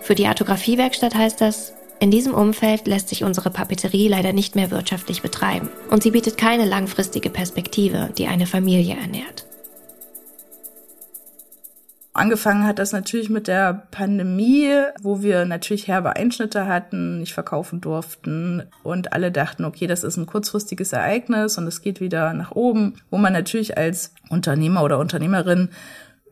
Für 0.00 0.14
die 0.14 0.28
Artografiewerkstatt 0.28 1.16
heißt 1.16 1.40
das, 1.40 1.72
in 1.98 2.12
diesem 2.12 2.32
Umfeld 2.32 2.86
lässt 2.86 3.08
sich 3.08 3.24
unsere 3.24 3.50
Papeterie 3.50 4.06
leider 4.06 4.32
nicht 4.32 4.54
mehr 4.54 4.70
wirtschaftlich 4.70 5.20
betreiben 5.20 5.68
und 5.90 6.04
sie 6.04 6.12
bietet 6.12 6.38
keine 6.38 6.64
langfristige 6.64 7.30
Perspektive, 7.30 8.10
die 8.16 8.28
eine 8.28 8.46
Familie 8.46 8.94
ernährt. 8.94 9.46
Angefangen 12.16 12.66
hat 12.66 12.78
das 12.78 12.92
natürlich 12.92 13.28
mit 13.28 13.46
der 13.46 13.74
Pandemie, 13.90 14.70
wo 15.02 15.20
wir 15.20 15.44
natürlich 15.44 15.86
herbe 15.86 16.16
Einschnitte 16.16 16.66
hatten, 16.66 17.18
nicht 17.18 17.34
verkaufen 17.34 17.82
durften. 17.82 18.62
Und 18.82 19.12
alle 19.12 19.30
dachten, 19.30 19.66
okay, 19.66 19.86
das 19.86 20.02
ist 20.02 20.16
ein 20.16 20.24
kurzfristiges 20.24 20.94
Ereignis 20.94 21.58
und 21.58 21.66
es 21.66 21.82
geht 21.82 22.00
wieder 22.00 22.32
nach 22.32 22.52
oben, 22.52 22.94
wo 23.10 23.18
man 23.18 23.34
natürlich 23.34 23.76
als 23.76 24.14
Unternehmer 24.30 24.82
oder 24.82 24.98
Unternehmerin 24.98 25.68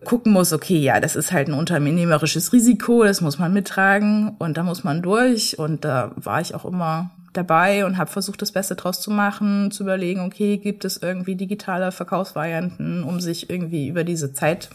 gucken 0.04 0.32
muss, 0.32 0.54
okay, 0.54 0.78
ja, 0.78 1.00
das 1.00 1.16
ist 1.16 1.32
halt 1.32 1.48
ein 1.48 1.54
unternehmerisches 1.54 2.54
Risiko, 2.54 3.04
das 3.04 3.20
muss 3.20 3.38
man 3.38 3.52
mittragen 3.52 4.36
und 4.38 4.56
da 4.56 4.62
muss 4.62 4.84
man 4.84 5.02
durch. 5.02 5.58
Und 5.58 5.84
da 5.84 6.12
war 6.16 6.40
ich 6.40 6.54
auch 6.54 6.64
immer 6.64 7.10
dabei 7.34 7.84
und 7.84 7.98
habe 7.98 8.10
versucht, 8.10 8.40
das 8.40 8.52
Beste 8.52 8.74
draus 8.74 9.02
zu 9.02 9.10
machen, 9.10 9.70
zu 9.70 9.82
überlegen, 9.82 10.20
okay, 10.20 10.56
gibt 10.56 10.86
es 10.86 10.96
irgendwie 10.96 11.36
digitale 11.36 11.92
Verkaufsvarianten, 11.92 13.04
um 13.04 13.20
sich 13.20 13.50
irgendwie 13.50 13.88
über 13.88 14.04
diese 14.04 14.32
Zeit 14.32 14.70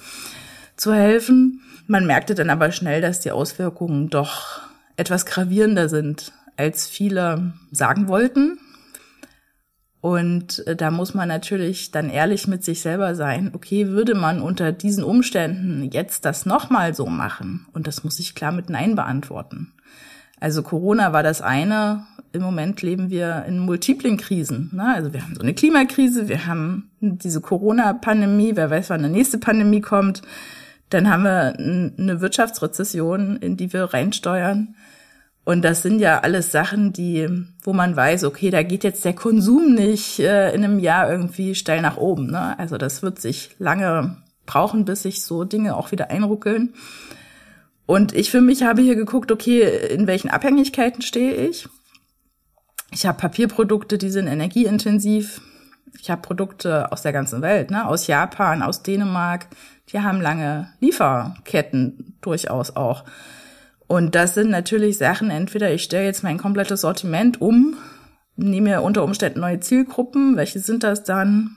zu 0.80 0.94
helfen. 0.94 1.62
Man 1.88 2.06
merkte 2.06 2.36
dann 2.36 2.50
aber 2.50 2.72
schnell, 2.72 3.02
dass 3.02 3.20
die 3.20 3.32
Auswirkungen 3.32 4.10
doch 4.10 4.62
etwas 4.96 5.26
gravierender 5.26 5.90
sind, 5.90 6.32
als 6.58 6.88
viele 6.88 7.54
sagen 7.72 8.08
wollten. 8.08 8.60
Und 10.02 10.66
äh, 10.66 10.76
da 10.76 10.92
muss 10.92 11.14
man 11.14 11.28
natürlich 11.28 11.92
dann 11.92 12.10
ehrlich 12.10 12.48
mit 12.48 12.64
sich 12.64 12.82
selber 12.82 13.16
sein. 13.16 13.52
Okay, 13.54 13.90
würde 13.90 14.16
man 14.16 14.42
unter 14.42 14.72
diesen 14.72 15.04
Umständen 15.04 15.90
jetzt 15.92 16.24
das 16.24 16.46
nochmal 16.46 16.96
so 16.96 17.08
machen? 17.08 17.68
Und 17.74 17.86
das 17.86 18.04
muss 18.04 18.20
ich 18.20 18.36
klar 18.36 18.54
mit 18.54 18.70
Nein 18.70 18.96
beantworten. 18.96 19.74
Also 20.40 20.64
Corona 20.64 21.12
war 21.12 21.24
das 21.24 21.42
eine. 21.42 22.06
Im 22.32 22.42
Moment 22.42 22.82
leben 22.82 23.10
wir 23.10 23.44
in 23.46 23.60
multiplen 23.60 24.16
Krisen. 24.18 24.70
Ne? 24.74 24.94
Also 24.96 25.12
wir 25.12 25.24
haben 25.24 25.36
so 25.36 25.42
eine 25.42 25.54
Klimakrise, 25.54 26.30
wir 26.30 26.46
haben 26.46 26.92
diese 27.02 27.42
Corona-Pandemie, 27.42 28.56
wer 28.56 28.70
weiß, 28.70 28.92
wann 28.92 29.04
eine 29.04 29.10
nächste 29.10 29.38
Pandemie 29.38 29.82
kommt. 29.82 30.22
Dann 30.90 31.10
haben 31.10 31.24
wir 31.24 31.54
eine 31.58 32.22
Wirtschaftsrezession, 32.22 33.38
in 33.38 33.58
die 33.58 33.72
wir 33.74 33.86
reinsteuern. 33.86 34.76
Und 35.46 35.64
das 35.64 35.82
sind 35.82 36.00
ja 36.00 36.20
alles 36.20 36.52
Sachen, 36.52 36.94
die, 36.94 37.28
wo 37.64 37.74
man 37.74 37.96
weiß, 37.96 38.24
okay, 38.24 38.52
da 38.52 38.62
geht 38.62 38.84
jetzt 38.84 39.04
der 39.06 39.14
Konsum 39.14 39.74
nicht 39.74 40.20
äh, 40.20 40.54
in 40.54 40.64
einem 40.64 40.80
Jahr 40.80 41.10
irgendwie 41.10 41.56
steil 41.56 41.82
nach 41.82 41.98
oben. 41.98 42.28
Ne? 42.28 42.58
Also 42.60 42.78
das 42.78 43.02
wird 43.02 43.20
sich 43.20 43.56
lange 43.58 44.18
brauchen, 44.46 44.86
bis 44.86 45.04
sich 45.04 45.24
so 45.24 45.44
Dinge 45.44 45.76
auch 45.76 45.92
wieder 45.92 46.12
einruckeln. 46.12 46.74
Und 47.86 48.14
ich 48.14 48.30
für 48.30 48.42
mich 48.42 48.62
habe 48.62 48.84
hier 48.84 48.96
geguckt, 48.96 49.32
okay, 49.32 49.62
in 49.88 50.06
welchen 50.06 50.30
Abhängigkeiten 50.30 51.02
stehe 51.02 51.34
ich? 51.34 51.68
Ich 52.92 53.06
habe 53.06 53.18
Papierprodukte, 53.18 53.98
die 53.98 54.12
sind 54.12 54.28
energieintensiv. 54.28 55.42
Ich 56.00 56.12
habe 56.12 56.22
Produkte 56.22 56.92
aus 56.92 57.02
der 57.02 57.14
ganzen 57.14 57.42
Welt, 57.42 57.72
ne? 57.72 57.88
aus 57.88 58.06
Japan, 58.06 58.62
aus 58.62 58.84
Dänemark, 58.84 59.48
die 59.92 60.00
haben 60.00 60.22
lange 60.22 60.70
Lieferketten 60.80 62.18
durchaus 62.22 62.76
auch. 62.76 63.04
Und 63.88 64.14
das 64.14 64.36
sind 64.36 64.52
natürlich 64.52 64.98
Sachen, 64.98 65.32
entweder 65.32 65.74
ich 65.74 65.84
stelle 65.84 66.06
jetzt 66.06 66.24
mein 66.24 66.38
komplettes 66.38 66.82
Sortiment 66.82 67.42
um, 67.42 67.76
nehme 68.36 68.70
mir 68.70 68.82
unter 68.82 69.04
Umständen 69.04 69.40
neue 69.40 69.60
Zielgruppen, 69.60 70.38
welche 70.38 70.60
sind 70.60 70.84
das 70.84 71.04
dann? 71.04 71.56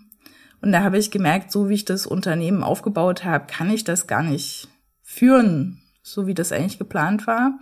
Und 0.63 0.73
da 0.73 0.83
habe 0.83 0.97
ich 0.97 1.11
gemerkt, 1.11 1.53
so 1.53 1.69
wie 1.69 1.75
ich 1.75 1.85
das 1.85 2.07
Unternehmen 2.07 2.63
aufgebaut 2.63 3.25
habe, 3.25 3.47
kann 3.47 3.71
ich 3.71 3.85
das 3.85 4.07
gar 4.07 4.23
nicht 4.23 4.69
führen, 5.03 5.83
so 6.03 6.27
wie 6.27 6.35
das 6.35 6.53
eigentlich 6.53 6.79
geplant 6.79 7.27
war. 7.27 7.59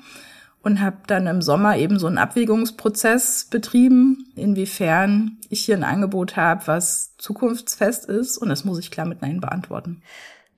Und 0.63 0.81
habe 0.81 0.99
dann 1.07 1.27
im 1.27 1.41
Sommer 1.41 1.79
eben 1.79 1.99
so 1.99 2.07
einen 2.07 2.19
Abwägungsprozess 2.19 3.47
betrieben, 3.51 4.31
inwiefern 4.37 5.39
ich 5.49 5.63
hier 5.63 5.75
ein 5.75 5.85
Angebot 5.85 6.37
habe, 6.37 6.67
was 6.67 7.17
zukunftsfest 7.17 8.05
ist. 8.05 8.37
Und 8.37 8.51
das 8.51 8.67
muss 8.67 8.79
ich 8.79 8.91
klar 8.91 9.07
mit 9.07 9.23
Nein 9.23 9.41
beantworten. 9.41 10.03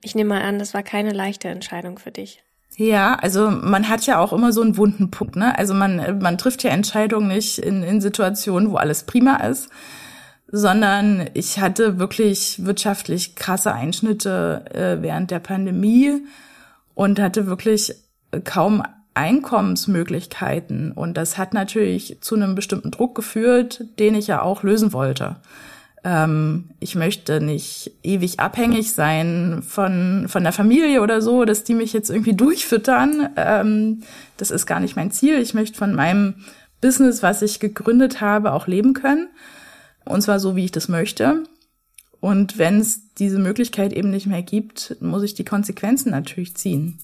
Ich 0.03 0.15
nehme 0.15 0.35
mal 0.35 0.41
an, 0.41 0.59
das 0.59 0.73
war 0.73 0.83
keine 0.83 1.11
leichte 1.11 1.47
Entscheidung 1.47 1.97
für 1.97 2.11
dich. 2.11 2.43
Ja, 2.75 3.15
also 3.15 3.51
man 3.51 3.87
hat 3.87 4.05
ja 4.05 4.19
auch 4.19 4.33
immer 4.33 4.51
so 4.51 4.61
einen 4.61 4.77
wunden 4.77 5.11
Punkt, 5.11 5.35
ne? 5.35 5.57
Also 5.57 5.73
man, 5.73 6.19
man 6.19 6.37
trifft 6.37 6.63
ja 6.63 6.71
Entscheidungen 6.71 7.27
nicht 7.27 7.59
in, 7.59 7.83
in 7.83 8.01
Situationen, 8.01 8.71
wo 8.71 8.75
alles 8.75 9.03
prima 9.03 9.37
ist, 9.37 9.69
sondern 10.47 11.29
ich 11.33 11.59
hatte 11.59 11.99
wirklich 11.99 12.65
wirtschaftlich 12.65 13.35
krasse 13.35 13.73
Einschnitte 13.73 14.65
äh, 14.73 15.01
während 15.01 15.31
der 15.31 15.39
Pandemie 15.39 16.23
und 16.95 17.19
hatte 17.19 17.47
wirklich 17.47 17.95
kaum 18.43 18.83
Einkommensmöglichkeiten. 19.13 20.91
Und 20.91 21.15
das 21.15 21.37
hat 21.37 21.53
natürlich 21.53 22.17
zu 22.21 22.35
einem 22.35 22.55
bestimmten 22.55 22.91
Druck 22.91 23.15
geführt, 23.15 23.83
den 23.99 24.15
ich 24.15 24.27
ja 24.27 24.41
auch 24.41 24.63
lösen 24.63 24.93
wollte. 24.93 25.37
Ähm, 26.03 26.69
ich 26.79 26.95
möchte 26.95 27.39
nicht 27.39 27.91
ewig 28.03 28.39
abhängig 28.39 28.93
sein 28.93 29.63
von, 29.65 30.25
von 30.27 30.43
der 30.43 30.51
Familie 30.51 31.01
oder 31.01 31.21
so, 31.21 31.45
dass 31.45 31.63
die 31.63 31.75
mich 31.75 31.93
jetzt 31.93 32.09
irgendwie 32.09 32.35
durchfüttern. 32.35 33.29
Ähm, 33.37 34.03
das 34.37 34.51
ist 34.51 34.65
gar 34.65 34.79
nicht 34.79 34.95
mein 34.95 35.11
Ziel. 35.11 35.39
Ich 35.39 35.53
möchte 35.53 35.77
von 35.77 35.95
meinem 35.95 36.43
Business, 36.81 37.23
was 37.23 37.41
ich 37.41 37.59
gegründet 37.59 38.19
habe, 38.19 38.51
auch 38.51 38.67
leben 38.67 38.93
können. 38.93 39.29
Und 40.05 40.21
zwar 40.21 40.39
so, 40.39 40.55
wie 40.57 40.65
ich 40.65 40.71
das 40.71 40.89
möchte. 40.89 41.43
Und 42.19 42.57
wenn 42.57 42.79
es 42.79 43.13
diese 43.15 43.39
Möglichkeit 43.39 43.93
eben 43.93 44.09
nicht 44.09 44.27
mehr 44.27 44.41
gibt, 44.41 44.97
muss 45.01 45.23
ich 45.23 45.33
die 45.33 45.45
Konsequenzen 45.45 46.11
natürlich 46.11 46.55
ziehen. 46.55 46.99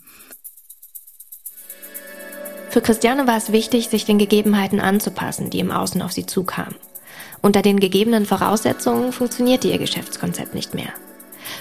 Für 2.70 2.82
Christiane 2.82 3.25
war 3.25 3.38
es 3.38 3.51
wichtig, 3.51 3.89
sich 3.89 4.06
den 4.06 4.20
Gegebenheiten 4.20 4.79
anzupassen, 4.79 5.50
die 5.50 5.60
im 5.60 5.72
Außen 5.72 6.01
auf 6.01 6.12
sie 6.12 6.25
zukamen. 6.25 6.75
Unter 7.41 7.62
den 7.62 7.79
gegebenen 7.79 8.25
Voraussetzungen 8.25 9.12
funktionierte 9.12 9.67
ihr 9.67 9.77
Geschäftskonzept 9.77 10.53
nicht 10.53 10.74
mehr. 10.74 10.89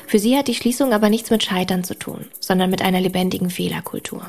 Für 0.06 0.18
sie 0.18 0.36
hat 0.36 0.48
die 0.48 0.54
Schließung 0.54 0.92
aber 0.92 1.08
nichts 1.08 1.30
mit 1.30 1.44
Scheitern 1.44 1.84
zu 1.84 1.94
tun, 1.94 2.26
sondern 2.40 2.70
mit 2.70 2.82
einer 2.82 3.00
lebendigen 3.00 3.50
Fehlerkultur 3.50 4.22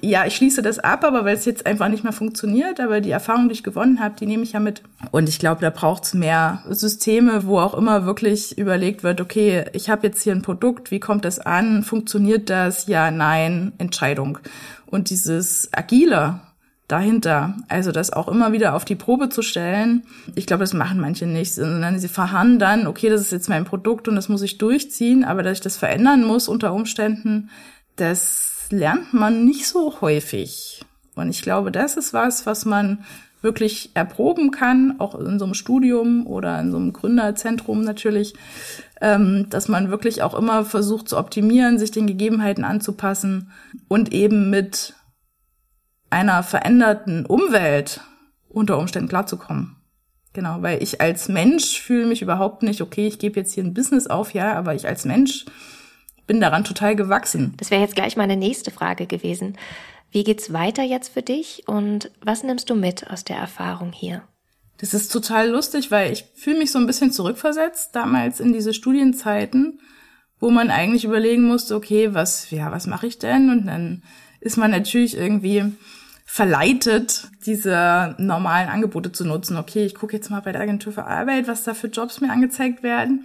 ja, 0.00 0.26
ich 0.26 0.36
schließe 0.36 0.62
das 0.62 0.78
ab, 0.78 1.04
aber 1.04 1.24
weil 1.24 1.36
es 1.36 1.44
jetzt 1.44 1.66
einfach 1.66 1.88
nicht 1.88 2.04
mehr 2.04 2.12
funktioniert, 2.12 2.80
aber 2.80 3.00
die 3.00 3.10
Erfahrung, 3.10 3.48
die 3.48 3.54
ich 3.54 3.62
gewonnen 3.62 4.00
habe, 4.00 4.14
die 4.18 4.26
nehme 4.26 4.42
ich 4.42 4.52
ja 4.52 4.60
mit. 4.60 4.82
Und 5.10 5.28
ich 5.28 5.38
glaube, 5.38 5.60
da 5.60 5.70
braucht 5.70 6.04
es 6.04 6.14
mehr 6.14 6.62
Systeme, 6.68 7.46
wo 7.46 7.58
auch 7.58 7.74
immer 7.74 8.06
wirklich 8.06 8.56
überlegt 8.56 9.02
wird, 9.02 9.20
okay, 9.20 9.64
ich 9.72 9.90
habe 9.90 10.06
jetzt 10.06 10.22
hier 10.22 10.34
ein 10.34 10.42
Produkt, 10.42 10.90
wie 10.90 11.00
kommt 11.00 11.24
das 11.24 11.38
an? 11.40 11.82
Funktioniert 11.82 12.48
das? 12.48 12.86
Ja, 12.86 13.10
nein, 13.10 13.72
Entscheidung. 13.78 14.38
Und 14.86 15.10
dieses 15.10 15.68
Agile 15.72 16.40
dahinter, 16.88 17.54
also 17.68 17.92
das 17.92 18.12
auch 18.12 18.28
immer 18.28 18.52
wieder 18.52 18.74
auf 18.74 18.86
die 18.86 18.96
Probe 18.96 19.28
zu 19.28 19.42
stellen, 19.42 20.04
ich 20.34 20.46
glaube, 20.46 20.62
das 20.62 20.72
machen 20.72 20.98
manche 20.98 21.26
nicht, 21.26 21.54
sondern 21.54 21.98
sie 21.98 22.08
verharren 22.08 22.58
dann, 22.58 22.86
okay, 22.86 23.10
das 23.10 23.20
ist 23.20 23.32
jetzt 23.32 23.50
mein 23.50 23.66
Produkt 23.66 24.08
und 24.08 24.16
das 24.16 24.30
muss 24.30 24.42
ich 24.42 24.56
durchziehen, 24.56 25.22
aber 25.22 25.42
dass 25.42 25.58
ich 25.58 25.62
das 25.62 25.76
verändern 25.76 26.24
muss 26.24 26.48
unter 26.48 26.72
Umständen, 26.72 27.50
das 27.96 28.66
lernt 28.70 29.12
man 29.12 29.44
nicht 29.44 29.66
so 29.66 30.00
häufig. 30.00 30.82
Und 31.14 31.28
ich 31.28 31.42
glaube, 31.42 31.70
das 31.70 31.96
ist 31.96 32.14
was, 32.14 32.46
was 32.46 32.64
man 32.64 33.04
wirklich 33.42 33.90
erproben 33.94 34.50
kann, 34.50 34.96
auch 34.98 35.14
in 35.14 35.38
so 35.38 35.44
einem 35.44 35.54
Studium 35.54 36.26
oder 36.26 36.58
in 36.60 36.70
so 36.70 36.76
einem 36.76 36.92
Gründerzentrum 36.92 37.82
natürlich, 37.82 38.34
ähm, 39.00 39.46
dass 39.50 39.68
man 39.68 39.90
wirklich 39.90 40.22
auch 40.22 40.34
immer 40.34 40.64
versucht 40.64 41.08
zu 41.08 41.18
optimieren, 41.18 41.78
sich 41.78 41.90
den 41.90 42.06
Gegebenheiten 42.06 42.64
anzupassen 42.64 43.50
und 43.86 44.12
eben 44.12 44.50
mit 44.50 44.94
einer 46.10 46.42
veränderten 46.42 47.26
Umwelt 47.26 48.00
unter 48.48 48.78
Umständen 48.78 49.08
klarzukommen. 49.08 49.76
Genau, 50.32 50.62
weil 50.62 50.82
ich 50.82 51.00
als 51.00 51.28
Mensch 51.28 51.80
fühle 51.80 52.06
mich 52.06 52.22
überhaupt 52.22 52.62
nicht, 52.62 52.80
okay, 52.80 53.06
ich 53.06 53.18
gebe 53.18 53.40
jetzt 53.40 53.54
hier 53.54 53.64
ein 53.64 53.74
Business 53.74 54.06
auf, 54.06 54.34
ja, 54.34 54.54
aber 54.54 54.74
ich 54.74 54.86
als 54.86 55.04
Mensch 55.04 55.46
bin 56.26 56.40
daran 56.40 56.64
total 56.64 56.94
gewachsen. 56.94 57.54
Das 57.56 57.70
wäre 57.70 57.80
jetzt 57.80 57.96
gleich 57.96 58.16
meine 58.16 58.36
nächste 58.36 58.70
Frage 58.70 59.06
gewesen. 59.06 59.56
Wie 60.10 60.24
geht's 60.24 60.52
weiter 60.52 60.82
jetzt 60.82 61.12
für 61.12 61.22
dich 61.22 61.64
und 61.66 62.10
was 62.22 62.42
nimmst 62.42 62.70
du 62.70 62.74
mit 62.74 63.10
aus 63.10 63.24
der 63.24 63.36
Erfahrung 63.36 63.92
hier? 63.92 64.22
Das 64.78 64.94
ist 64.94 65.12
total 65.12 65.48
lustig, 65.48 65.90
weil 65.90 66.12
ich 66.12 66.24
fühle 66.34 66.58
mich 66.58 66.70
so 66.70 66.78
ein 66.78 66.86
bisschen 66.86 67.10
zurückversetzt 67.10 67.94
damals 67.94 68.38
in 68.38 68.52
diese 68.52 68.72
Studienzeiten, 68.72 69.80
wo 70.38 70.50
man 70.50 70.70
eigentlich 70.70 71.04
überlegen 71.04 71.44
musste, 71.44 71.74
okay, 71.74 72.14
was, 72.14 72.50
ja, 72.50 72.70
was 72.70 72.86
mache 72.86 73.08
ich 73.08 73.18
denn? 73.18 73.50
Und 73.50 73.66
dann 73.66 74.04
ist 74.40 74.56
man 74.56 74.70
natürlich 74.70 75.16
irgendwie 75.16 75.64
verleitet, 76.24 77.28
diese 77.46 78.14
normalen 78.18 78.68
Angebote 78.68 79.12
zu 79.12 79.24
nutzen. 79.24 79.56
Okay, 79.56 79.86
ich 79.86 79.94
gucke 79.94 80.16
jetzt 80.16 80.30
mal 80.30 80.42
bei 80.42 80.52
der 80.52 80.60
Agentur 80.60 80.92
für 80.92 81.06
Arbeit, 81.06 81.48
was 81.48 81.64
da 81.64 81.74
für 81.74 81.86
Jobs 81.88 82.20
mir 82.20 82.30
angezeigt 82.30 82.82
werden. 82.82 83.24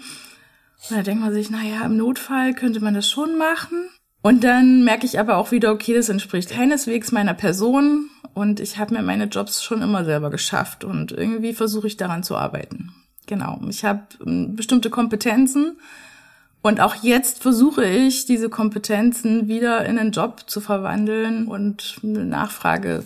Und 0.90 0.98
da 0.98 1.04
denkt 1.04 1.22
man 1.22 1.34
sich, 1.34 1.50
naja, 1.50 1.86
im 1.86 1.98
Notfall 1.98 2.54
könnte 2.54 2.80
man 2.80 2.94
das 2.94 3.10
schon 3.10 3.38
machen. 3.38 3.90
Und 4.22 4.46
dann 4.46 4.86
merke 4.86 5.06
ich 5.06 5.20
aber 5.20 5.36
auch 5.36 5.52
wieder, 5.52 5.72
okay, 5.72 5.94
das 5.94 6.08
entspricht 6.08 6.52
keineswegs 6.52 7.12
meiner 7.12 7.34
Person 7.34 8.10
und 8.34 8.62
ich 8.62 8.78
habe 8.78 8.96
mir 8.96 9.02
meine 9.02 9.26
Jobs 9.26 9.62
schon 9.62 9.82
immer 9.82 10.06
selber 10.06 10.30
geschafft 10.30 10.86
und 10.86 11.12
irgendwie 11.12 11.54
versuche 11.54 11.88
ich 11.88 11.98
daran 11.98 12.24
zu 12.24 12.38
arbeiten. 12.38 12.94
Genau, 13.28 13.60
ich 13.68 13.84
habe 13.84 14.04
ähm, 14.26 14.56
bestimmte 14.56 14.90
Kompetenzen 14.90 15.78
und 16.64 16.80
auch 16.80 16.96
jetzt 16.96 17.44
versuche 17.44 17.86
ich, 17.86 18.26
diese 18.26 18.50
Kompetenzen 18.50 19.50
wieder 19.50 19.86
in 19.86 20.00
einen 20.00 20.12
Job 20.12 20.46
zu 20.48 20.62
verwandeln 20.62 21.46
und 21.48 22.00
eine 22.02 22.26
Nachfrage 22.26 23.04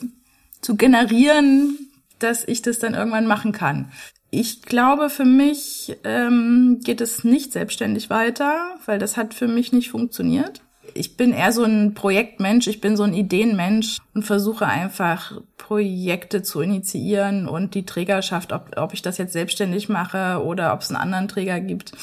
zu 0.62 0.76
generieren, 0.76 1.78
dass 2.20 2.48
ich 2.48 2.62
das 2.62 2.78
dann 2.78 2.94
irgendwann 2.94 3.26
machen 3.26 3.52
kann. 3.52 3.92
Ich 4.30 4.62
glaube, 4.62 5.10
für 5.10 5.26
mich 5.26 5.98
ähm, 6.04 6.82
geht 6.84 7.02
es 7.02 7.24
nicht 7.24 7.52
selbstständig 7.52 8.12
weiter, 8.12 8.76
weil 8.86 9.00
das 9.00 9.17
hat 9.17 9.34
für 9.34 9.48
mich 9.48 9.74
nicht 9.74 9.89
funktioniert. 9.89 10.62
Ich 10.93 11.17
bin 11.17 11.34
eher 11.34 11.52
so 11.52 11.63
ein 11.63 11.96
Projektmensch, 11.96 12.67
ich 12.67 12.80
bin 12.80 12.96
so 12.96 13.04
ein 13.04 13.13
Ideenmensch 13.13 13.98
und 14.13 14.24
versuche 14.24 14.67
einfach 14.67 15.41
Projekte 15.58 16.43
zu 16.43 16.62
initiieren 16.62 17.48
und 17.48 17.74
die 17.74 17.86
Trägerschaft, 17.86 18.54
ob, 18.54 18.78
ob 18.78 18.93
ich 18.93 19.02
das 19.02 19.17
jetzt 19.17 19.34
selbstständig 19.34 19.89
mache 19.89 20.43
oder 20.43 20.74
ob 20.74 20.82
es 20.82 20.89
einen 20.89 21.02
anderen 21.02 21.28
Träger 21.28 21.60
gibt, 21.60 21.93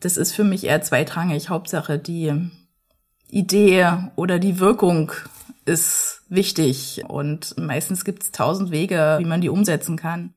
das 0.00 0.16
ist 0.16 0.32
für 0.32 0.44
mich 0.44 0.64
eher 0.64 0.82
zweitrangig. 0.82 1.48
Hauptsache 1.48 1.98
die 1.98 2.32
Idee 3.28 3.86
oder 4.16 4.38
die 4.38 4.58
Wirkung 4.58 5.12
ist 5.64 6.22
wichtig 6.28 7.04
und 7.06 7.56
meistens 7.58 8.04
gibt 8.04 8.22
es 8.22 8.32
tausend 8.32 8.70
Wege, 8.70 9.16
wie 9.20 9.24
man 9.26 9.40
die 9.40 9.50
umsetzen 9.50 9.96
kann. 9.96 10.34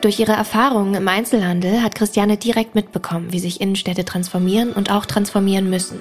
Durch 0.00 0.20
ihre 0.20 0.32
Erfahrungen 0.32 0.94
im 0.94 1.08
Einzelhandel 1.08 1.82
hat 1.82 1.96
Christiane 1.96 2.36
direkt 2.36 2.76
mitbekommen, 2.76 3.32
wie 3.32 3.40
sich 3.40 3.60
Innenstädte 3.60 4.04
transformieren 4.04 4.72
und 4.72 4.92
auch 4.92 5.06
transformieren 5.06 5.68
müssen. 5.70 5.98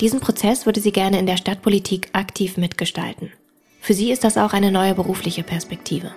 Diesen 0.00 0.18
Prozess 0.18 0.66
würde 0.66 0.80
sie 0.80 0.90
gerne 0.90 1.20
in 1.20 1.26
der 1.26 1.36
Stadtpolitik 1.36 2.08
aktiv 2.12 2.56
mitgestalten. 2.56 3.30
Für 3.80 3.94
sie 3.94 4.10
ist 4.10 4.24
das 4.24 4.36
auch 4.36 4.52
eine 4.52 4.72
neue 4.72 4.94
berufliche 4.94 5.44
Perspektive. 5.44 6.10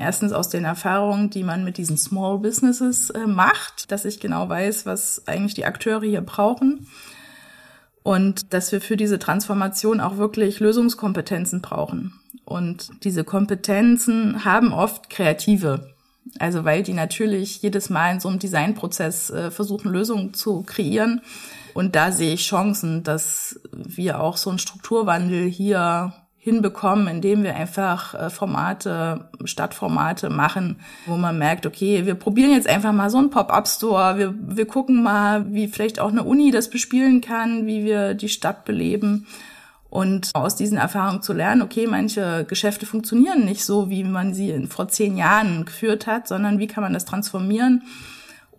Erstens 0.00 0.32
aus 0.32 0.48
den 0.48 0.64
Erfahrungen, 0.64 1.30
die 1.30 1.44
man 1.44 1.62
mit 1.62 1.76
diesen 1.76 1.98
Small 1.98 2.38
Businesses 2.38 3.10
äh, 3.10 3.26
macht, 3.26 3.92
dass 3.92 4.04
ich 4.04 4.18
genau 4.18 4.48
weiß, 4.48 4.86
was 4.86 5.26
eigentlich 5.26 5.54
die 5.54 5.66
Akteure 5.66 6.02
hier 6.02 6.22
brauchen 6.22 6.86
und 8.02 8.54
dass 8.54 8.72
wir 8.72 8.80
für 8.80 8.96
diese 8.96 9.18
Transformation 9.18 10.00
auch 10.00 10.16
wirklich 10.16 10.58
Lösungskompetenzen 10.58 11.60
brauchen. 11.60 12.14
Und 12.44 12.90
diese 13.04 13.24
Kompetenzen 13.24 14.44
haben 14.44 14.72
oft 14.72 15.10
Kreative. 15.10 15.94
Also 16.38 16.64
weil 16.64 16.82
die 16.82 16.94
natürlich 16.94 17.60
jedes 17.62 17.90
Mal 17.90 18.12
in 18.12 18.20
so 18.20 18.28
einem 18.28 18.38
Designprozess 18.38 19.30
äh, 19.30 19.50
versuchen, 19.50 19.92
Lösungen 19.92 20.32
zu 20.32 20.62
kreieren. 20.62 21.20
Und 21.74 21.94
da 21.94 22.10
sehe 22.10 22.34
ich 22.34 22.46
Chancen, 22.46 23.02
dass 23.02 23.60
wir 23.72 24.20
auch 24.20 24.36
so 24.36 24.50
einen 24.50 24.58
Strukturwandel 24.58 25.48
hier 25.48 26.14
hinbekommen, 26.42 27.06
indem 27.06 27.42
wir 27.42 27.54
einfach 27.54 28.14
äh, 28.14 28.30
Formate, 28.30 29.28
Stadtformate 29.44 30.30
machen, 30.30 30.80
wo 31.04 31.18
man 31.18 31.38
merkt, 31.38 31.66
okay, 31.66 32.06
wir 32.06 32.14
probieren 32.14 32.52
jetzt 32.52 32.66
einfach 32.66 32.92
mal 32.92 33.10
so 33.10 33.18
einen 33.18 33.28
Pop-up-Store, 33.28 34.16
wir, 34.16 34.34
wir 34.40 34.66
gucken 34.66 35.02
mal, 35.02 35.52
wie 35.52 35.68
vielleicht 35.68 36.00
auch 36.00 36.08
eine 36.08 36.24
Uni 36.24 36.50
das 36.50 36.70
bespielen 36.70 37.20
kann, 37.20 37.66
wie 37.66 37.84
wir 37.84 38.14
die 38.14 38.30
Stadt 38.30 38.64
beleben. 38.64 39.26
Und 39.90 40.30
aus 40.34 40.56
diesen 40.56 40.78
Erfahrungen 40.78 41.20
zu 41.20 41.34
lernen, 41.34 41.62
okay, 41.62 41.86
manche 41.86 42.46
Geschäfte 42.48 42.86
funktionieren 42.86 43.44
nicht 43.44 43.64
so, 43.64 43.90
wie 43.90 44.04
man 44.04 44.32
sie 44.32 44.66
vor 44.68 44.88
zehn 44.88 45.18
Jahren 45.18 45.66
geführt 45.66 46.06
hat, 46.06 46.26
sondern 46.26 46.58
wie 46.58 46.68
kann 46.68 46.82
man 46.82 46.94
das 46.94 47.04
transformieren, 47.04 47.82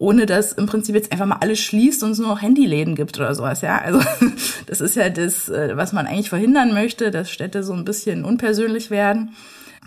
ohne 0.02 0.26
dass 0.26 0.52
im 0.52 0.66
Prinzip 0.66 0.96
jetzt 0.96 1.12
einfach 1.12 1.28
mal 1.28 1.38
alles 1.42 1.60
schließt 1.60 2.02
und 2.02 2.12
es 2.12 2.18
nur 2.18 2.30
noch 2.30 2.42
Handyläden 2.42 2.96
gibt 2.96 3.20
oder 3.20 3.36
sowas, 3.36 3.62
ja. 3.62 3.78
Also 3.78 4.02
das 4.66 4.82
ist 4.82 4.96
ja 4.96 5.10
das, 5.10 5.48
äh, 5.48 5.78
was 5.78 5.94
man 5.94 6.08
eigentlich 6.08 6.30
verhindern 6.30 6.74
möchte, 6.74 7.12
dass 7.12 7.30
Städte 7.30 7.62
so 7.62 7.74
ein 7.74 7.86
bisschen 7.86 8.26
unpersönlich 8.26 8.90
werden. 8.90 9.36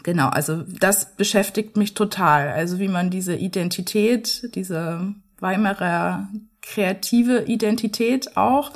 Genau, 0.04 0.28
also 0.28 0.62
das 0.78 1.16
beschäftigt 1.16 1.76
mich 1.76 1.94
total. 1.94 2.50
Also 2.50 2.78
wie 2.78 2.86
man 2.86 3.10
diese 3.10 3.34
Identität, 3.34 4.54
diese 4.54 5.12
Weimarer 5.40 6.28
kreative 6.62 7.46
Identität 7.46 8.36
auch 8.36 8.70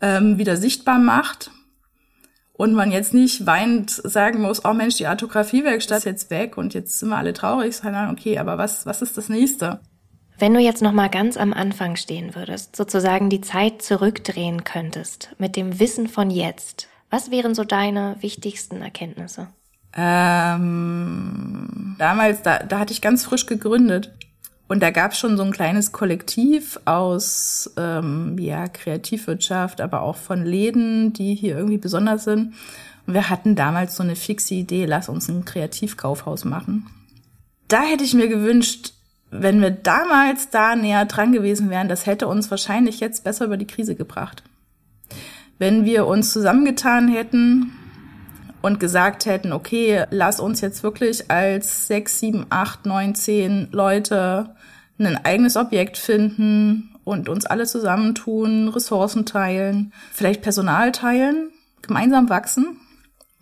ähm, 0.00 0.38
wieder 0.38 0.56
sichtbar 0.56 1.00
macht 1.00 1.50
und 2.52 2.74
man 2.74 2.92
jetzt 2.92 3.12
nicht 3.12 3.44
weinend 3.44 3.90
sagen 3.90 4.40
muss, 4.40 4.64
oh 4.64 4.72
Mensch, 4.72 4.98
die 4.98 5.08
Artografiewerkstatt 5.08 5.98
ist 5.98 6.04
jetzt 6.04 6.30
weg 6.30 6.56
und 6.56 6.74
jetzt 6.74 7.00
sind 7.00 7.08
wir 7.08 7.16
alle 7.16 7.32
traurig, 7.32 7.76
sondern 7.76 8.10
okay, 8.12 8.38
aber 8.38 8.56
was, 8.56 8.86
was 8.86 9.02
ist 9.02 9.18
das 9.18 9.28
nächste? 9.28 9.80
Wenn 10.40 10.54
du 10.54 10.60
jetzt 10.60 10.80
noch 10.80 10.92
mal 10.92 11.10
ganz 11.10 11.36
am 11.36 11.52
Anfang 11.52 11.96
stehen 11.96 12.34
würdest, 12.34 12.74
sozusagen 12.74 13.28
die 13.28 13.42
Zeit 13.42 13.82
zurückdrehen 13.82 14.64
könntest 14.64 15.34
mit 15.36 15.54
dem 15.54 15.78
Wissen 15.78 16.08
von 16.08 16.30
jetzt, 16.30 16.88
was 17.10 17.30
wären 17.30 17.54
so 17.54 17.62
deine 17.62 18.16
wichtigsten 18.20 18.80
Erkenntnisse? 18.80 19.48
Ähm, 19.94 21.94
damals, 21.98 22.40
da, 22.40 22.60
da 22.60 22.78
hatte 22.78 22.94
ich 22.94 23.02
ganz 23.02 23.22
frisch 23.22 23.44
gegründet 23.44 24.12
und 24.66 24.80
da 24.80 24.90
gab 24.90 25.12
es 25.12 25.18
schon 25.18 25.36
so 25.36 25.42
ein 25.42 25.52
kleines 25.52 25.92
Kollektiv 25.92 26.80
aus 26.86 27.70
ähm, 27.76 28.38
ja, 28.38 28.66
Kreativwirtschaft, 28.68 29.82
aber 29.82 30.00
auch 30.00 30.16
von 30.16 30.46
Läden, 30.46 31.12
die 31.12 31.34
hier 31.34 31.54
irgendwie 31.54 31.76
besonders 31.76 32.24
sind. 32.24 32.54
Und 33.06 33.12
wir 33.12 33.28
hatten 33.28 33.56
damals 33.56 33.94
so 33.94 34.02
eine 34.02 34.16
fixe 34.16 34.54
Idee, 34.54 34.86
lass 34.86 35.10
uns 35.10 35.28
ein 35.28 35.44
Kreativkaufhaus 35.44 36.46
machen. 36.46 36.86
Da 37.68 37.82
hätte 37.82 38.04
ich 38.04 38.14
mir 38.14 38.28
gewünscht, 38.28 38.94
wenn 39.30 39.60
wir 39.60 39.70
damals 39.70 40.50
da 40.50 40.74
näher 40.74 41.04
dran 41.04 41.32
gewesen 41.32 41.70
wären, 41.70 41.88
das 41.88 42.06
hätte 42.06 42.26
uns 42.26 42.50
wahrscheinlich 42.50 43.00
jetzt 43.00 43.24
besser 43.24 43.44
über 43.44 43.56
die 43.56 43.66
Krise 43.66 43.94
gebracht. 43.94 44.42
Wenn 45.58 45.84
wir 45.84 46.06
uns 46.06 46.32
zusammengetan 46.32 47.08
hätten 47.08 47.72
und 48.62 48.80
gesagt 48.80 49.26
hätten, 49.26 49.52
okay, 49.52 50.04
lass 50.10 50.40
uns 50.40 50.60
jetzt 50.60 50.82
wirklich 50.82 51.30
als 51.30 51.86
sechs, 51.86 52.18
sieben, 52.18 52.46
acht, 52.50 52.86
neun, 52.86 53.14
zehn 53.14 53.68
Leute 53.70 54.54
ein 54.98 55.24
eigenes 55.24 55.56
Objekt 55.56 55.96
finden 55.96 56.94
und 57.04 57.28
uns 57.28 57.46
alle 57.46 57.66
zusammentun, 57.66 58.68
Ressourcen 58.68 59.24
teilen, 59.26 59.92
vielleicht 60.12 60.42
Personal 60.42 60.92
teilen, 60.92 61.50
gemeinsam 61.82 62.28
wachsen. 62.28 62.78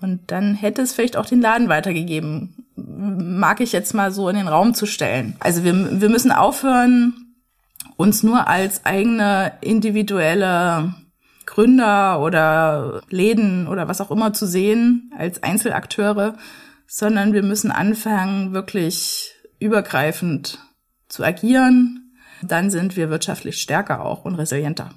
Und 0.01 0.31
dann 0.31 0.55
hätte 0.55 0.83
es 0.83 0.93
vielleicht 0.93 1.17
auch 1.17 1.27
den 1.27 1.41
Laden 1.41 1.69
weitergegeben. 1.69 2.67
Mag 2.87 3.61
ich 3.61 3.73
jetzt 3.73 3.95
mal 3.95 4.13
so 4.13 4.29
in 4.29 4.37
den 4.37 4.49
Raum 4.49 4.75
zu 4.75 4.87
stellen. 4.87 5.37
Also 5.41 5.65
wir, 5.65 6.01
wir 6.01 6.09
müssen 6.09 6.33
aufhören, 6.33 7.35
uns 7.97 8.23
nur 8.23 8.47
als 8.47 8.85
eigene 8.87 9.53
individuelle 9.61 10.95
Gründer 11.47 12.21
oder 12.21 13.03
Läden 13.09 13.67
oder 13.67 13.89
was 13.89 14.01
auch 14.01 14.11
immer 14.11 14.33
zu 14.33 14.47
sehen, 14.47 15.13
als 15.17 15.43
Einzelakteure, 15.43 16.37
sondern 16.87 17.33
wir 17.33 17.43
müssen 17.43 17.71
anfangen, 17.71 18.53
wirklich 18.53 19.35
übergreifend 19.59 20.59
zu 21.09 21.25
agieren. 21.25 22.13
Dann 22.43 22.71
sind 22.71 22.97
wir 22.97 23.11
wirtschaftlich 23.11 23.61
stärker 23.61 24.05
auch 24.05 24.25
und 24.25 24.37
resilienter. 24.37 24.91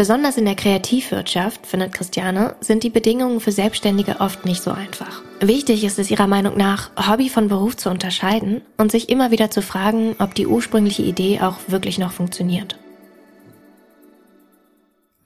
Besonders 0.00 0.38
in 0.38 0.46
der 0.46 0.54
Kreativwirtschaft, 0.54 1.66
findet 1.66 1.92
Christiane, 1.92 2.56
sind 2.62 2.84
die 2.84 2.88
Bedingungen 2.88 3.38
für 3.38 3.52
Selbstständige 3.52 4.16
oft 4.20 4.46
nicht 4.46 4.62
so 4.62 4.70
einfach. 4.70 5.20
Wichtig 5.40 5.84
ist 5.84 5.98
es 5.98 6.10
ihrer 6.10 6.26
Meinung 6.26 6.56
nach, 6.56 6.90
Hobby 6.96 7.28
von 7.28 7.48
Beruf 7.48 7.76
zu 7.76 7.90
unterscheiden 7.90 8.62
und 8.78 8.90
sich 8.90 9.10
immer 9.10 9.30
wieder 9.30 9.50
zu 9.50 9.60
fragen, 9.60 10.16
ob 10.18 10.34
die 10.34 10.46
ursprüngliche 10.46 11.02
Idee 11.02 11.40
auch 11.42 11.58
wirklich 11.66 11.98
noch 11.98 12.12
funktioniert. 12.12 12.78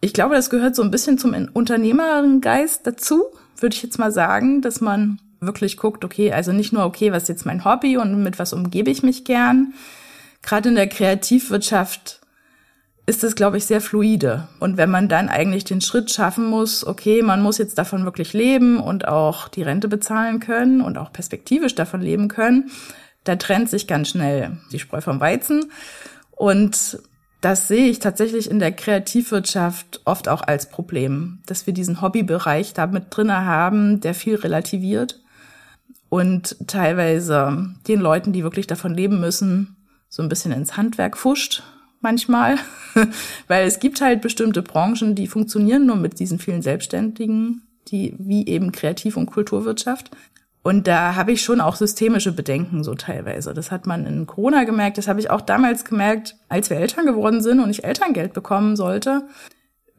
Ich 0.01 0.13
glaube, 0.13 0.35
das 0.35 0.51
gehört 0.51 0.75
so 0.75 0.83
ein 0.83 0.91
bisschen 0.91 1.19
zum 1.19 1.37
Unternehmergeist 1.53 2.85
dazu, 2.85 3.27
würde 3.57 3.77
ich 3.77 3.83
jetzt 3.85 4.01
mal 4.01 4.11
sagen, 4.11 4.61
dass 4.61 4.81
man 4.81 5.21
wirklich 5.39 5.77
guckt, 5.77 6.05
okay, 6.05 6.33
also 6.33 6.51
nicht 6.51 6.73
nur, 6.73 6.85
okay, 6.85 7.13
was 7.13 7.23
ist 7.23 7.29
jetzt 7.29 7.47
mein 7.47 7.65
Hobby 7.65 7.97
und 7.97 8.25
mit 8.25 8.41
was 8.41 8.53
umgebe 8.53 8.91
ich 8.91 9.05
mich 9.05 9.25
gern. 9.25 9.73
Gerade 10.43 10.71
in 10.71 10.75
der 10.75 10.89
Kreativwirtschaft 10.89 12.24
ist 13.07 13.23
das, 13.23 13.35
glaube 13.35 13.59
ich, 13.59 13.67
sehr 13.67 13.81
fluide. 13.81 14.49
Und 14.61 14.77
wenn 14.77 14.91
man 14.91 15.09
dann 15.09 15.29
eigentlich 15.29 15.65
den 15.65 15.81
Schritt 15.81 16.11
schaffen 16.11 16.47
muss, 16.47 16.87
okay, 16.87 17.23
man 17.23 17.43
muss 17.43 17.59
jetzt 17.59 17.77
davon 17.77 18.05
wirklich 18.05 18.33
leben 18.33 18.81
und 18.81 19.07
auch 19.07 19.49
die 19.49 19.63
Rente 19.63 19.89
bezahlen 19.89 20.41
können 20.41 20.81
und 20.81 20.97
auch 20.97 21.13
perspektivisch 21.13 21.75
davon 21.75 22.01
leben 22.01 22.29
können, 22.29 22.71
da 23.25 23.37
trennt 23.37 23.69
sich 23.69 23.87
ganz 23.87 24.09
schnell 24.09 24.59
die 24.73 24.79
Spreu 24.79 25.03
vom 25.03 25.21
Weizen. 25.21 25.71
Und 26.31 26.99
das 27.43 27.69
sehe 27.69 27.89
ich 27.89 27.99
tatsächlich 27.99 28.51
in 28.51 28.59
der 28.59 28.73
Kreativwirtschaft 28.73 30.01
oft 30.07 30.29
auch 30.29 30.41
als 30.41 30.71
Problem, 30.71 31.41
dass 31.45 31.67
wir 31.67 31.75
diesen 31.75 32.01
Hobbybereich 32.01 32.73
da 32.73 32.87
mit 32.87 33.05
drinne 33.11 33.45
haben, 33.45 34.01
der 34.01 34.15
viel 34.15 34.37
relativiert 34.37 35.21
und 36.09 36.57
teilweise 36.67 37.75
den 37.87 38.01
Leuten, 38.01 38.33
die 38.33 38.45
wirklich 38.45 38.67
davon 38.67 38.95
leben 38.95 39.21
müssen, 39.21 39.77
so 40.09 40.23
ein 40.23 40.31
bisschen 40.31 40.53
ins 40.53 40.79
Handwerk 40.79 41.19
fuscht 41.19 41.63
manchmal, 42.05 42.59
weil 43.49 43.67
es 43.67 43.81
gibt 43.81 44.01
halt 44.01 44.21
bestimmte 44.21 44.63
Branchen, 44.63 45.17
die 45.17 45.27
funktionieren 45.27 45.87
nur 45.87 45.97
mit 45.97 46.21
diesen 46.21 46.39
vielen 46.39 46.63
Selbstständigen, 46.63 47.63
die 47.89 48.15
wie 48.19 48.47
eben 48.47 48.71
Kreativ- 48.71 49.17
und 49.17 49.27
Kulturwirtschaft. 49.27 50.13
Und 50.63 50.87
da 50.87 51.17
habe 51.17 51.33
ich 51.33 51.43
schon 51.43 51.61
auch 51.61 51.77
systemische 51.77 52.33
Bedenken 52.33 52.85
so 52.85 52.95
teilweise. 52.95 53.53
Das 53.53 53.71
hat 53.71 53.87
man 53.87 54.07
in 54.07 54.27
Corona 54.27 54.65
gemerkt, 54.65 54.97
das 54.97 55.09
habe 55.09 55.21
ich 55.21 55.29
auch 55.29 55.43
damals 55.43 55.85
gemerkt, 55.85 56.37
als 56.49 56.71
wir 56.71 56.79
Eltern 56.79 57.05
geworden 57.05 57.43
sind 57.43 57.61
und 57.61 57.69
ich 57.69 57.85
Elterngeld 57.85 58.33
bekommen 58.33 58.77
sollte 58.77 59.25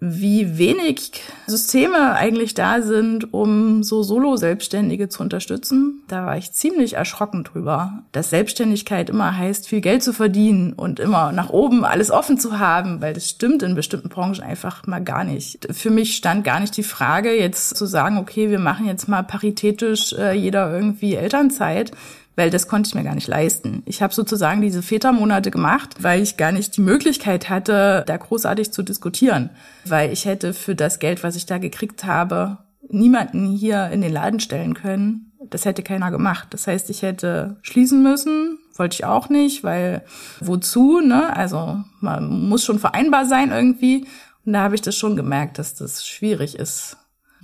wie 0.01 0.57
wenig 0.57 1.21
Systeme 1.47 2.13
eigentlich 2.13 2.53
da 2.53 2.81
sind, 2.81 3.33
um 3.33 3.81
so 3.81 4.03
Solo-Selbstständige 4.03 5.07
zu 5.07 5.23
unterstützen. 5.23 6.03
Da 6.09 6.25
war 6.25 6.37
ich 6.37 6.51
ziemlich 6.51 6.93
erschrocken 6.93 7.45
drüber, 7.45 8.03
dass 8.11 8.29
Selbstständigkeit 8.29 9.09
immer 9.09 9.37
heißt, 9.37 9.69
viel 9.69 9.79
Geld 9.79 10.03
zu 10.03 10.11
verdienen 10.11 10.73
und 10.73 10.99
immer 10.99 11.31
nach 11.31 11.49
oben 11.49 11.85
alles 11.85 12.11
offen 12.11 12.37
zu 12.37 12.59
haben, 12.59 13.01
weil 13.01 13.13
das 13.13 13.29
stimmt 13.29 13.63
in 13.63 13.73
bestimmten 13.73 14.09
Branchen 14.09 14.43
einfach 14.43 14.85
mal 14.85 15.03
gar 15.03 15.23
nicht. 15.23 15.65
Für 15.71 15.91
mich 15.91 16.17
stand 16.17 16.43
gar 16.43 16.59
nicht 16.59 16.75
die 16.75 16.83
Frage, 16.83 17.33
jetzt 17.33 17.77
zu 17.77 17.85
sagen, 17.85 18.17
okay, 18.17 18.49
wir 18.49 18.59
machen 18.59 18.87
jetzt 18.87 19.07
mal 19.07 19.23
paritätisch 19.23 20.13
äh, 20.13 20.33
jeder 20.33 20.73
irgendwie 20.73 21.15
Elternzeit 21.15 21.91
weil 22.35 22.49
das 22.49 22.67
konnte 22.67 22.87
ich 22.87 22.95
mir 22.95 23.03
gar 23.03 23.15
nicht 23.15 23.27
leisten. 23.27 23.83
Ich 23.85 24.01
habe 24.01 24.13
sozusagen 24.13 24.61
diese 24.61 24.81
Vätermonate 24.81 25.51
gemacht, 25.51 25.95
weil 26.01 26.21
ich 26.21 26.37
gar 26.37 26.51
nicht 26.51 26.75
die 26.77 26.81
Möglichkeit 26.81 27.49
hatte, 27.49 28.03
da 28.05 28.17
großartig 28.17 28.71
zu 28.71 28.83
diskutieren, 28.83 29.49
weil 29.85 30.11
ich 30.11 30.25
hätte 30.25 30.53
für 30.53 30.75
das 30.75 30.99
Geld, 30.99 31.23
was 31.23 31.35
ich 31.35 31.45
da 31.45 31.57
gekriegt 31.57 32.03
habe, 32.03 32.57
niemanden 32.89 33.47
hier 33.47 33.89
in 33.89 34.01
den 34.01 34.13
Laden 34.13 34.39
stellen 34.39 34.73
können. 34.73 35.31
Das 35.49 35.65
hätte 35.65 35.83
keiner 35.83 36.11
gemacht. 36.11 36.47
Das 36.51 36.67
heißt, 36.67 36.89
ich 36.89 37.01
hätte 37.01 37.57
schließen 37.61 38.01
müssen, 38.01 38.57
wollte 38.75 38.95
ich 38.95 39.05
auch 39.05 39.29
nicht, 39.29 39.63
weil 39.63 40.03
wozu, 40.39 40.99
ne? 40.99 41.35
Also 41.35 41.83
man 41.99 42.47
muss 42.49 42.65
schon 42.65 42.79
vereinbar 42.79 43.25
sein 43.25 43.51
irgendwie. 43.51 44.07
Und 44.45 44.53
da 44.53 44.61
habe 44.61 44.75
ich 44.75 44.81
das 44.81 44.95
schon 44.95 45.15
gemerkt, 45.15 45.59
dass 45.59 45.75
das 45.75 46.07
schwierig 46.07 46.57
ist. 46.57 46.97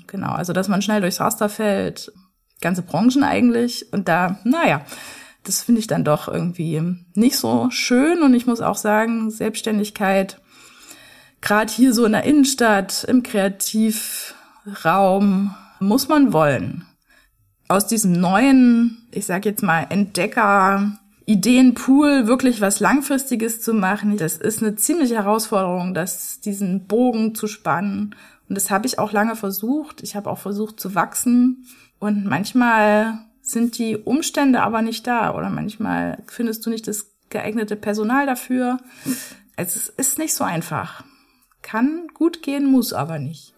Genau, 0.07 0.31
also 0.31 0.51
dass 0.51 0.67
man 0.67 0.81
schnell 0.81 1.01
durchs 1.01 1.19
Raster 1.19 1.47
fällt, 1.47 2.11
ganze 2.61 2.83
Branchen 2.83 3.23
eigentlich. 3.23 3.91
Und 3.91 4.07
da, 4.07 4.39
naja, 4.43 4.85
das 5.43 5.63
finde 5.63 5.79
ich 5.79 5.87
dann 5.87 6.03
doch 6.03 6.27
irgendwie 6.27 6.81
nicht 7.15 7.37
so 7.37 7.69
schön. 7.71 8.21
Und 8.21 8.33
ich 8.33 8.45
muss 8.45 8.61
auch 8.61 8.77
sagen, 8.77 9.31
Selbstständigkeit, 9.31 10.39
gerade 11.41 11.71
hier 11.71 11.93
so 11.93 12.05
in 12.05 12.13
der 12.13 12.23
Innenstadt, 12.23 13.03
im 13.03 13.23
Kreativraum, 13.23 15.53
muss 15.79 16.07
man 16.07 16.31
wollen. 16.31 16.85
Aus 17.67 17.87
diesem 17.87 18.13
neuen, 18.13 19.07
ich 19.11 19.25
sag 19.25 19.45
jetzt 19.45 19.63
mal, 19.63 19.87
Entdecker, 19.89 20.99
Ideenpool 21.25 22.27
wirklich 22.27 22.61
was 22.61 22.79
Langfristiges 22.79 23.61
zu 23.61 23.73
machen, 23.73 24.17
das 24.17 24.37
ist 24.37 24.61
eine 24.61 24.75
ziemliche 24.75 25.15
Herausforderung, 25.15 25.93
das, 25.93 26.41
diesen 26.41 26.87
Bogen 26.87 27.35
zu 27.35 27.47
spannen. 27.47 28.15
Und 28.49 28.55
das 28.55 28.69
habe 28.69 28.85
ich 28.85 28.99
auch 28.99 29.13
lange 29.13 29.37
versucht. 29.37 30.03
Ich 30.03 30.15
habe 30.15 30.29
auch 30.29 30.39
versucht 30.39 30.79
zu 30.79 30.93
wachsen. 30.93 31.65
Und 32.01 32.25
manchmal 32.25 33.19
sind 33.43 33.77
die 33.77 33.95
Umstände 33.95 34.61
aber 34.63 34.81
nicht 34.81 35.05
da 35.05 35.35
oder 35.35 35.51
manchmal 35.51 36.17
findest 36.25 36.65
du 36.65 36.71
nicht 36.71 36.87
das 36.87 37.11
geeignete 37.29 37.75
Personal 37.75 38.25
dafür. 38.25 38.79
Also 39.55 39.77
es 39.77 39.87
ist 39.89 40.17
nicht 40.17 40.33
so 40.33 40.43
einfach. 40.43 41.03
Kann 41.61 42.07
gut 42.15 42.41
gehen, 42.41 42.65
muss 42.65 42.91
aber 42.91 43.19
nicht. 43.19 43.53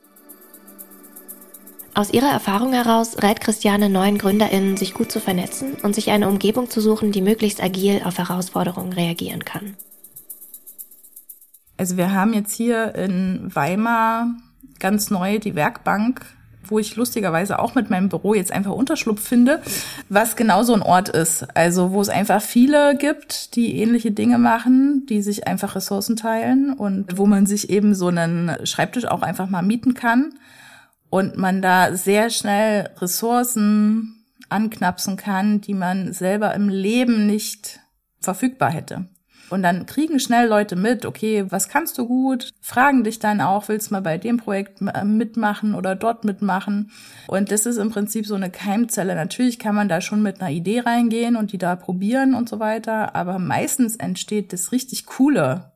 Aus 1.94 2.12
ihrer 2.12 2.32
Erfahrung 2.32 2.74
heraus 2.74 3.24
rät 3.24 3.40
Christiane 3.40 3.90
neuen 3.90 4.18
GründerInnen, 4.18 4.76
sich 4.76 4.94
gut 4.94 5.10
zu 5.10 5.22
vernetzen 5.22 5.76
und 5.82 5.96
sich 5.96 6.12
eine 6.12 6.28
Umgebung 6.28 6.70
zu 6.70 6.82
suchen, 6.82 7.14
die 7.14 7.22
möglichst 7.22 7.64
agil 7.64 8.02
auf 8.04 8.18
Herausforderungen 8.18 8.92
reagieren 8.92 9.46
kann. 9.46 9.78
Also 11.78 11.96
wir 11.96 12.12
haben 12.12 12.34
jetzt 12.34 12.54
hier 12.54 12.94
in 12.96 13.56
Weimar 13.56 14.36
ganz 14.80 15.12
neu 15.12 15.40
die 15.40 15.56
Werkbank 15.56 16.26
wo 16.70 16.80
ich 16.80 16.96
lustigerweise 16.96 17.60
auch 17.60 17.76
mit 17.76 17.90
meinem 17.90 18.10
Büro 18.10 18.34
jetzt 18.34 18.52
einfach 18.52 18.72
Unterschlupf 18.72 19.22
finde, 19.22 19.62
was 20.10 20.36
genau 20.36 20.64
so 20.64 20.74
ein 20.74 20.82
Ort 20.82 21.10
ist. 21.10 21.46
Also 21.56 21.92
wo 21.92 22.02
es 22.02 22.10
einfach 22.10 22.42
viele 22.42 22.96
gibt, 22.98 23.56
die 23.56 23.78
ähnliche 23.78 24.12
Dinge 24.12 24.38
machen, 24.38 25.06
die 25.08 25.22
sich 25.22 25.48
einfach 25.48 25.76
Ressourcen 25.76 26.16
teilen 26.16 26.74
und 26.74 27.18
wo 27.18 27.26
man 27.26 27.46
sich 27.46 27.70
eben 27.70 27.96
so 27.96 28.08
einen 28.08 28.66
Schreibtisch 28.66 29.06
auch 29.06 29.22
einfach 29.22 29.50
mal 29.50 29.62
mieten 29.62 29.94
kann 29.94 30.34
und 31.10 31.38
man 31.38 31.62
da 31.62 31.96
sehr 31.96 32.30
schnell 32.30 32.90
Ressourcen 33.00 34.24
anknapsen 34.50 35.18
kann, 35.18 35.62
die 35.62 35.74
man 35.74 36.14
selber 36.14 36.54
im 36.54 36.70
Leben 36.70 37.26
nicht 37.26 37.80
verfügbar 38.20 38.72
hätte. 38.72 39.08
Und 39.50 39.64
dann 39.64 39.86
kriegen 39.86 40.20
schnell 40.20 40.48
Leute 40.48 40.76
mit, 40.76 41.06
okay, 41.06 41.46
was 41.50 41.70
kannst 41.70 41.98
du 41.98 42.08
gut? 42.08 42.52
Fragen 42.62 43.04
dich 43.04 43.20
dann 43.20 43.42
auch, 43.42 43.68
willst 43.68 43.90
du 43.90 43.94
mal 43.94 44.02
bei 44.02 44.18
dem 44.18 44.38
Projekt 44.38 44.82
äh, 44.82 45.04
mitmachen 45.04 45.76
oder 45.76 45.96
dort 45.96 46.24
mitmachen? 46.24 46.92
Und 47.28 47.52
das 47.52 47.66
ist 47.66 47.78
im 47.78 47.92
Prinzip 47.92 48.26
so 48.26 48.36
eine 48.36 48.50
Keimzelle. 48.50 49.16
Natürlich 49.16 49.60
kann 49.60 49.76
man 49.76 49.90
da 49.90 50.02
schon 50.02 50.22
mit 50.22 50.42
einer 50.42 50.52
Idee 50.52 50.80
reingehen 50.80 51.36
und 51.36 51.52
die 51.52 51.58
da 51.58 51.76
probieren 51.76 52.34
und 52.36 52.50
so 52.50 52.60
weiter, 52.60 53.16
aber 53.16 53.40
meistens 53.40 53.96
entsteht 53.96 54.54
das 54.54 54.72
richtig 54.72 55.06
Coole 55.06 55.73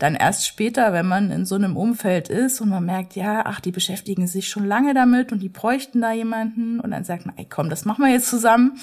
dann 0.00 0.14
erst 0.14 0.46
später, 0.46 0.94
wenn 0.94 1.06
man 1.06 1.30
in 1.30 1.44
so 1.44 1.56
einem 1.56 1.76
Umfeld 1.76 2.30
ist 2.30 2.62
und 2.62 2.70
man 2.70 2.86
merkt, 2.86 3.16
ja, 3.16 3.42
ach, 3.44 3.60
die 3.60 3.70
beschäftigen 3.70 4.26
sich 4.26 4.48
schon 4.48 4.64
lange 4.64 4.94
damit 4.94 5.30
und 5.30 5.40
die 5.40 5.50
bräuchten 5.50 6.00
da 6.00 6.10
jemanden 6.10 6.80
und 6.80 6.90
dann 6.90 7.04
sagt 7.04 7.26
man, 7.26 7.36
ey, 7.36 7.46
komm, 7.48 7.68
das 7.68 7.84
machen 7.84 8.02
wir 8.02 8.10
jetzt 8.10 8.30
zusammen. 8.30 8.78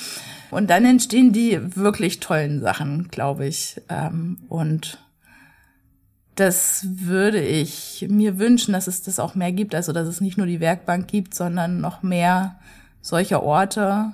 Und 0.51 0.69
dann 0.69 0.85
entstehen 0.85 1.33
die 1.33 1.75
wirklich 1.75 2.19
tollen 2.19 2.61
Sachen, 2.61 3.07
glaube 3.07 3.47
ich. 3.47 3.81
Ähm, 3.89 4.37
und 4.47 4.99
das 6.35 6.85
würde 6.87 7.41
ich 7.41 8.05
mir 8.07 8.37
wünschen, 8.37 8.73
dass 8.73 8.85
es 8.85 9.01
das 9.01 9.17
auch 9.17 9.33
mehr 9.33 9.51
gibt, 9.51 9.73
also 9.73 9.93
dass 9.93 10.07
es 10.07 10.21
nicht 10.21 10.37
nur 10.37 10.45
die 10.45 10.59
Werkbank 10.59 11.07
gibt, 11.07 11.33
sondern 11.33 11.81
noch 11.81 12.03
mehr 12.03 12.59
solcher 13.01 13.41
Orte, 13.41 14.11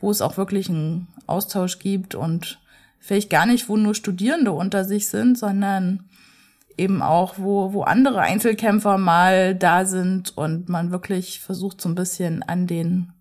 wo 0.00 0.10
es 0.10 0.22
auch 0.22 0.36
wirklich 0.36 0.68
einen 0.68 1.06
Austausch 1.28 1.78
gibt 1.78 2.16
und 2.16 2.58
vielleicht 3.06 3.30
gar 3.30 3.46
nicht, 3.46 3.68
wo 3.68 3.76
nur 3.76 3.94
Studierende 3.94 4.52
unter 4.52 4.84
sich 4.84 5.08
sind, 5.08 5.38
sondern 5.38 6.08
eben 6.76 7.02
auch, 7.02 7.34
wo, 7.38 7.72
wo 7.72 7.82
andere 7.82 8.20
Einzelkämpfer 8.20 8.98
mal 8.98 9.54
da 9.54 9.86
sind 9.86 10.36
und 10.36 10.68
man 10.68 10.90
wirklich 10.90 11.40
versucht, 11.40 11.80
so 11.80 11.88
ein 11.88 11.94
bisschen 11.94 12.42
an 12.42 12.66
den 12.66 13.12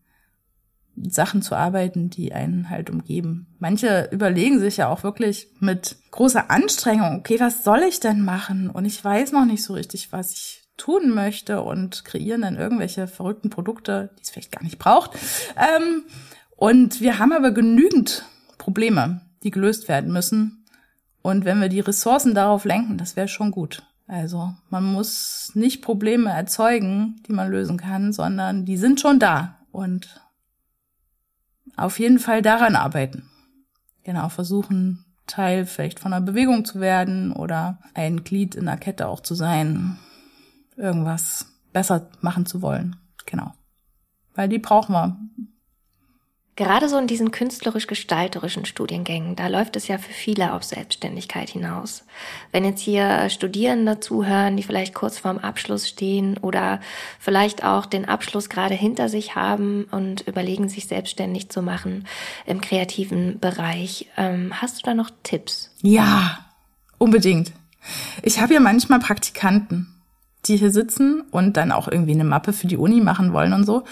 Sachen 0.97 1.41
zu 1.41 1.55
arbeiten, 1.55 2.09
die 2.09 2.33
einen 2.33 2.69
halt 2.69 2.89
umgeben. 2.89 3.47
Manche 3.59 4.09
überlegen 4.11 4.59
sich 4.59 4.77
ja 4.77 4.87
auch 4.87 5.03
wirklich 5.03 5.49
mit 5.59 5.97
großer 6.11 6.49
Anstrengung, 6.49 7.19
okay, 7.19 7.39
was 7.39 7.63
soll 7.63 7.83
ich 7.87 7.99
denn 7.99 8.23
machen? 8.23 8.69
Und 8.69 8.85
ich 8.85 9.03
weiß 9.03 9.33
noch 9.33 9.45
nicht 9.45 9.63
so 9.63 9.73
richtig, 9.73 10.11
was 10.11 10.33
ich 10.33 10.63
tun 10.77 11.13
möchte 11.13 11.61
und 11.61 12.05
kreieren 12.05 12.41
dann 12.41 12.57
irgendwelche 12.57 13.07
verrückten 13.07 13.49
Produkte, 13.49 14.09
die 14.17 14.23
es 14.23 14.29
vielleicht 14.29 14.51
gar 14.51 14.63
nicht 14.63 14.79
braucht. 14.79 15.11
Ähm, 15.57 16.03
und 16.57 17.01
wir 17.01 17.19
haben 17.19 17.33
aber 17.33 17.51
genügend 17.51 18.25
Probleme, 18.57 19.21
die 19.43 19.51
gelöst 19.51 19.87
werden 19.87 20.11
müssen. 20.11 20.65
Und 21.21 21.45
wenn 21.45 21.61
wir 21.61 21.69
die 21.69 21.79
Ressourcen 21.79 22.35
darauf 22.35 22.65
lenken, 22.65 22.97
das 22.97 23.15
wäre 23.15 23.27
schon 23.27 23.51
gut. 23.51 23.83
Also 24.07 24.53
man 24.69 24.83
muss 24.83 25.51
nicht 25.55 25.81
Probleme 25.81 26.31
erzeugen, 26.31 27.21
die 27.27 27.33
man 27.33 27.49
lösen 27.49 27.77
kann, 27.77 28.13
sondern 28.13 28.65
die 28.65 28.77
sind 28.77 28.99
schon 28.99 29.19
da. 29.19 29.59
Und 29.71 30.21
auf 31.75 31.99
jeden 31.99 32.19
Fall 32.19 32.41
daran 32.41 32.75
arbeiten. 32.75 33.29
Genau, 34.03 34.29
versuchen, 34.29 35.05
Teil 35.27 35.65
vielleicht 35.65 35.99
von 35.99 36.13
einer 36.13 36.25
Bewegung 36.25 36.65
zu 36.65 36.79
werden 36.79 37.31
oder 37.31 37.79
ein 37.93 38.23
Glied 38.23 38.55
in 38.55 38.65
der 38.65 38.77
Kette 38.77 39.07
auch 39.07 39.21
zu 39.21 39.33
sein, 39.33 39.97
irgendwas 40.75 41.47
besser 41.73 42.09
machen 42.21 42.45
zu 42.45 42.61
wollen. 42.61 42.97
Genau. 43.25 43.53
Weil 44.35 44.49
die 44.49 44.59
brauchen 44.59 44.93
wir. 44.93 45.17
Gerade 46.57 46.87
so 46.87 46.97
in 46.97 47.07
diesen 47.07 47.31
künstlerisch-gestalterischen 47.31 48.63
Studiengängen, 48.63 49.35
da 49.35 49.47
läuft 49.47 49.75
es 49.75 49.89
ja 49.89 49.97
für 49.97 50.13
viele 50.13 50.53
auf 50.53 50.63
Selbstständigkeit 50.63 51.49
hinaus. 51.49 52.05
Wenn 52.53 52.63
jetzt 52.63 52.79
hier 52.79 53.29
Studierende 53.29 53.99
zuhören, 53.99 54.55
die 54.55 54.63
vielleicht 54.63 54.93
kurz 54.93 55.19
vorm 55.19 55.37
Abschluss 55.37 55.89
stehen 55.89 56.37
oder 56.37 56.79
vielleicht 57.19 57.65
auch 57.65 57.85
den 57.85 58.07
Abschluss 58.07 58.47
gerade 58.47 58.73
hinter 58.73 59.09
sich 59.09 59.35
haben 59.35 59.83
und 59.91 60.21
überlegen, 60.29 60.69
sich 60.69 60.87
selbstständig 60.87 61.49
zu 61.49 61.61
machen 61.61 62.07
im 62.45 62.61
kreativen 62.61 63.37
Bereich, 63.39 64.07
ähm, 64.15 64.53
hast 64.61 64.77
du 64.77 64.85
da 64.85 64.93
noch 64.93 65.09
Tipps? 65.23 65.71
Ja, 65.81 66.39
unbedingt. 66.97 67.51
Ich 68.23 68.39
habe 68.39 68.53
ja 68.53 68.61
manchmal 68.61 68.99
Praktikanten, 68.99 69.93
die 70.45 70.55
hier 70.55 70.71
sitzen 70.71 71.21
und 71.31 71.57
dann 71.57 71.73
auch 71.73 71.89
irgendwie 71.89 72.13
eine 72.13 72.23
Mappe 72.23 72.53
für 72.53 72.67
die 72.67 72.77
Uni 72.77 73.01
machen 73.01 73.33
wollen 73.33 73.51
und 73.51 73.65
so. 73.65 73.83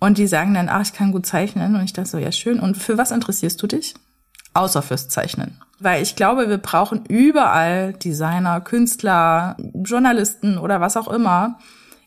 Und 0.00 0.16
die 0.18 0.26
sagen 0.26 0.54
dann, 0.54 0.68
ach, 0.68 0.82
ich 0.82 0.94
kann 0.94 1.12
gut 1.12 1.26
zeichnen. 1.26 1.76
Und 1.76 1.84
ich 1.84 1.92
dachte 1.92 2.08
so, 2.08 2.18
ja, 2.18 2.32
schön. 2.32 2.58
Und 2.58 2.76
für 2.76 2.98
was 2.98 3.10
interessierst 3.10 3.62
du 3.62 3.66
dich? 3.66 3.94
Außer 4.54 4.82
fürs 4.82 5.08
Zeichnen. 5.08 5.60
Weil 5.78 6.02
ich 6.02 6.16
glaube, 6.16 6.48
wir 6.48 6.58
brauchen 6.58 7.04
überall 7.06 7.92
Designer, 7.92 8.60
Künstler, 8.60 9.56
Journalisten 9.74 10.58
oder 10.58 10.80
was 10.80 10.96
auch 10.96 11.08
immer 11.08 11.58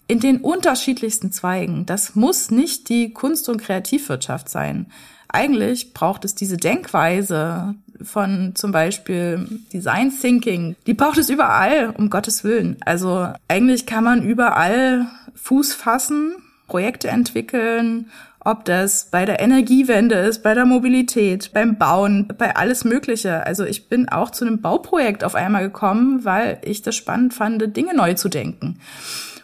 in 0.08 0.20
den 0.20 0.42
unterschiedlichsten 0.42 1.32
Zweigen. 1.32 1.86
Das 1.86 2.16
muss 2.16 2.52
nicht 2.52 2.90
die 2.90 3.14
Kunst- 3.14 3.48
und 3.48 3.62
Kreativwirtschaft 3.62 4.50
sein. 4.50 4.88
Eigentlich 5.30 5.94
braucht 5.94 6.26
es 6.26 6.36
diese 6.36 6.58
Denkweise 6.58 7.76
von 8.02 8.54
zum 8.56 8.72
Beispiel 8.72 9.48
Design 9.72 10.12
Thinking. 10.12 10.76
Die 10.86 10.94
braucht 10.94 11.18
es 11.18 11.30
überall, 11.30 11.92
um 11.98 12.10
Gottes 12.10 12.44
Willen. 12.44 12.78
Also 12.82 13.30
eigentlich 13.48 13.86
kann 13.86 14.04
man 14.04 14.24
überall 14.24 15.08
Fuß 15.36 15.74
fassen 15.74 16.36
Projekte 16.74 17.08
entwickeln, 17.08 18.10
ob 18.40 18.66
das 18.66 19.12
bei 19.12 19.26
der 19.26 19.40
Energiewende 19.40 20.16
ist, 20.16 20.42
bei 20.42 20.56
der 20.56 20.66
Mobilität, 20.66 21.52
beim 21.54 21.78
Bauen, 21.78 22.34
bei 22.36 22.56
alles 22.56 22.84
Mögliche. 22.84 23.46
Also 23.46 23.64
ich 23.64 23.90
bin 23.90 24.10
auch 24.10 24.32
zu 24.32 24.44
einem 24.44 24.60
Bauprojekt 24.60 25.24
auf 25.24 25.36
einmal 25.36 25.62
gekommen, 25.62 26.26
weil 26.26 26.58
ich 26.64 26.82
das 26.82 26.96
spannend 26.96 27.36
fand, 27.36 27.78
Dinge 27.78 27.96
neu 27.96 28.16
zu 28.16 28.28
denken. 28.28 28.80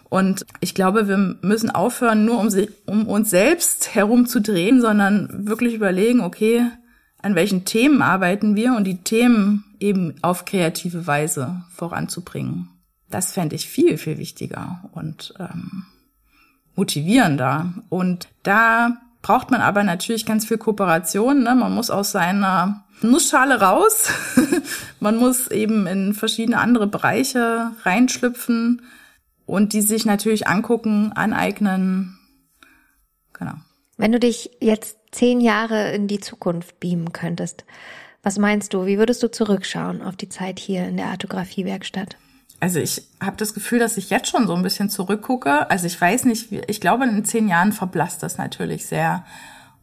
Und 0.09 0.43
ich 0.59 0.73
glaube, 0.73 1.07
wir 1.07 1.17
müssen 1.43 1.69
aufhören, 1.69 2.25
nur 2.25 2.39
um, 2.39 2.49
um 2.87 3.07
uns 3.07 3.29
selbst 3.29 3.93
herumzudrehen, 3.93 4.81
sondern 4.81 5.47
wirklich 5.47 5.75
überlegen, 5.75 6.21
okay, 6.21 6.65
an 7.21 7.35
welchen 7.35 7.63
Themen 7.63 8.01
arbeiten 8.01 8.55
wir 8.55 8.73
und 8.73 8.85
die 8.85 9.03
Themen 9.03 9.65
eben 9.79 10.15
auf 10.23 10.45
kreative 10.45 11.05
Weise 11.05 11.61
voranzubringen. 11.75 12.69
Das 13.07 13.33
fände 13.33 13.55
ich 13.55 13.69
viel, 13.69 13.99
viel 13.99 14.17
wichtiger. 14.17 14.89
Und 14.93 15.35
ähm, 15.37 15.85
motivierender. 16.79 17.73
Und 17.89 18.29
da 18.43 18.97
braucht 19.21 19.51
man 19.51 19.61
aber 19.61 19.83
natürlich 19.83 20.25
ganz 20.25 20.45
viel 20.45 20.57
Kooperation. 20.57 21.43
Ne? 21.43 21.53
Man 21.55 21.75
muss 21.75 21.89
aus 21.89 22.11
seiner 22.11 22.85
Nussschale 23.01 23.59
raus. 23.59 24.09
man 25.01 25.17
muss 25.17 25.47
eben 25.47 25.87
in 25.87 26.13
verschiedene 26.13 26.57
andere 26.57 26.87
Bereiche 26.87 27.71
reinschlüpfen 27.83 28.81
und 29.45 29.73
die 29.73 29.81
sich 29.81 30.05
natürlich 30.05 30.47
angucken, 30.47 31.11
aneignen. 31.13 32.17
Genau. 33.33 33.55
Wenn 33.97 34.13
du 34.13 34.19
dich 34.19 34.51
jetzt 34.61 34.97
zehn 35.11 35.41
Jahre 35.41 35.91
in 35.91 36.07
die 36.07 36.21
Zukunft 36.21 36.79
beamen 36.79 37.11
könntest, 37.11 37.65
was 38.23 38.37
meinst 38.37 38.73
du, 38.73 38.85
wie 38.85 38.97
würdest 38.97 39.21
du 39.21 39.31
zurückschauen 39.31 40.01
auf 40.01 40.15
die 40.15 40.29
Zeit 40.29 40.59
hier 40.59 40.87
in 40.87 40.95
der 40.97 41.07
Artografiewerkstatt? 41.07 42.15
Also 42.59 42.79
ich 42.79 43.03
habe 43.21 43.37
das 43.37 43.53
Gefühl, 43.53 43.79
dass 43.79 43.97
ich 43.97 44.09
jetzt 44.09 44.29
schon 44.29 44.47
so 44.47 44.53
ein 44.53 44.63
bisschen 44.63 44.89
zurückgucke. 44.89 45.69
Also 45.69 45.87
ich 45.87 45.99
weiß 45.99 46.25
nicht, 46.25 46.51
ich 46.51 46.81
glaube, 46.81 47.05
in 47.05 47.23
zehn 47.25 47.47
Jahren 47.47 47.71
verblasst 47.71 48.21
das 48.21 48.37
natürlich 48.37 48.85
sehr. 48.85 49.25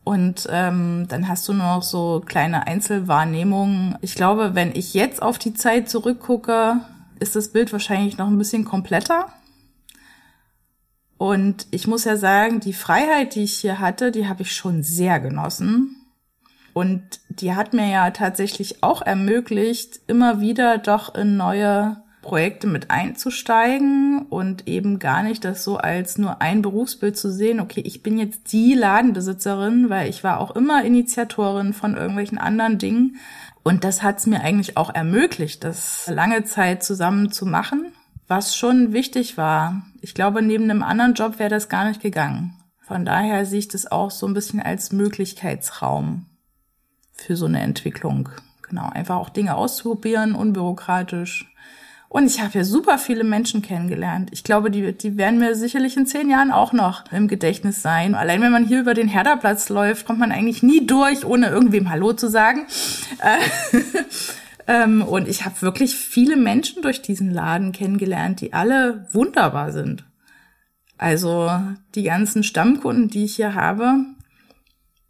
Und 0.05 0.47
ähm, 0.51 1.07
dann 1.09 1.27
hast 1.27 1.49
du 1.49 1.53
nur 1.53 1.67
noch 1.67 1.83
so 1.83 2.23
kleine 2.25 2.67
Einzelwahrnehmungen. 2.67 3.97
Ich 4.03 4.15
glaube, 4.15 4.55
wenn 4.55 4.75
ich 4.75 4.95
jetzt 4.95 5.21
auf 5.21 5.39
die 5.39 5.55
Zeit 5.55 5.89
zurückgucke, 5.89 6.81
ist 7.19 7.35
das 7.35 7.49
Bild 7.49 7.73
wahrscheinlich 7.73 8.19
noch 8.19 8.29
ein 8.29 8.39
bisschen 8.39 8.65
kompletter. 8.65 9.27
Und 11.19 11.67
ich 11.71 11.87
muss 11.87 12.05
ja 12.05 12.17
sagen, 12.17 12.61
die 12.61 12.75
Freiheit, 12.75 13.35
die 13.35 13.45
ich 13.45 13.57
hier 13.57 13.81
hatte, 13.81 14.12
die 14.12 14.29
habe 14.29 14.43
ich 14.43 14.55
schon 14.55 14.83
sehr 14.83 15.19
genossen. 15.19 15.97
Und 16.75 17.03
die 17.31 17.55
hat 17.55 17.73
mir 17.73 17.89
ja 17.89 18.11
tatsächlich 18.11 18.83
auch 18.83 19.01
ermöglicht, 19.01 20.01
immer 20.09 20.41
wieder 20.41 20.77
doch 20.77 21.15
in 21.15 21.39
neue 21.39 21.97
Projekte 22.27 22.67
mit 22.67 22.91
einzusteigen 22.91 24.27
und 24.31 24.67
eben 24.67 24.99
gar 24.99 25.23
nicht 25.23 25.45
das 25.45 25.62
so 25.62 25.77
als 25.77 26.19
nur 26.19 26.43
ein 26.43 26.61
Berufsbild 26.61 27.17
zu 27.17 27.31
sehen, 27.31 27.61
okay, 27.61 27.81
ich 27.83 28.03
bin 28.03 28.19
jetzt 28.19 28.53
die 28.53 28.75
Ladenbesitzerin, 28.75 29.91
weil 29.91 30.11
ich 30.11 30.25
war 30.25 30.41
auch 30.41 30.57
immer 30.57 30.85
Initiatorin 30.85 31.73
von 31.73 31.97
irgendwelchen 31.97 32.39
anderen 32.39 32.79
Dingen. 32.79 33.19
Und 33.62 33.85
das 33.85 34.03
hat 34.03 34.19
es 34.19 34.27
mir 34.27 34.41
eigentlich 34.41 34.77
auch 34.77 34.93
ermöglicht, 34.93 35.62
das 35.62 36.11
lange 36.12 36.43
Zeit 36.43 36.83
zusammen 36.83 37.31
zu 37.31 37.47
machen, 37.47 37.93
was 38.27 38.57
schon 38.57 38.93
wichtig 38.93 39.37
war. 39.37 39.83
Ich 40.01 40.12
glaube, 40.12 40.43
neben 40.43 40.65
einem 40.65 40.83
anderen 40.83 41.15
Job 41.15 41.39
wäre 41.39 41.51
das 41.51 41.69
gar 41.69 41.87
nicht 41.87 42.01
gegangen. 42.01 42.57
Von 42.81 43.05
daher 43.05 43.47
sehe 43.47 43.61
ich 43.61 43.69
das 43.69 43.93
auch 43.93 44.11
so 44.11 44.27
ein 44.27 44.35
bisschen 44.35 44.61
als 44.61 44.91
Möglichkeitsraum 44.91 46.27
für 47.12 47.37
so 47.37 47.47
eine 47.47 47.61
Entwicklung. 47.61 48.31
Genau, 48.69 48.89
einfach 48.89 49.15
auch 49.15 49.29
Dinge 49.29 49.55
auszuprobieren, 49.55 50.35
unbürokratisch 50.35 51.53
und 52.09 52.27
ich 52.27 52.40
habe 52.40 52.59
ja 52.59 52.64
super 52.64 52.99
viele 52.99 53.25
Menschen 53.25 53.62
kennengelernt. 53.62 54.31
Ich 54.33 54.45
glaube, 54.45 54.71
die, 54.71 54.92
die 54.97 55.16
werden 55.16 55.38
mir 55.38 55.57
sicherlich 55.57 55.97
in 55.97 56.07
zehn 56.07 56.31
Jahren 56.31 56.53
auch 56.53 56.73
noch 56.73 57.11
im 57.12 57.27
Gedächtnis 57.27 57.83
sein. 57.83 58.14
Allein 58.14 58.40
wenn 58.40 58.53
man 58.53 58.66
hier 58.66 58.81
über 58.81 58.95
den 58.95 59.09
Herderplatz 59.09 59.69
läuft, 59.69 60.07
kommt 60.07 60.21
man 60.21 60.33
eigentlich 60.33 60.62
nie 60.62 60.87
durch, 60.87 61.25
ohne 61.25 61.49
irgendwem 61.49 61.90
Hallo 61.90 62.12
zu 62.12 62.29
sagen. 62.29 62.66
Äh, 63.21 63.81
ähm, 64.69 65.03
und 65.03 65.27
ich 65.27 65.45
habe 65.45 65.62
wirklich 65.62 65.97
viele 65.97 66.37
Menschen 66.37 66.81
durch 66.83 67.03
diesen 67.03 67.31
Laden 67.33 67.73
kennengelernt, 67.73 68.40
die 68.40 68.53
alle 68.53 69.09
wunderbar 69.12 69.73
sind. 69.73 70.05
Also 70.99 71.51
die 71.95 72.05
ganzen 72.05 72.42
Stammkunden, 72.42 73.09
die 73.09 73.25
ich 73.25 73.37
hier 73.37 73.55
habe, 73.55 73.97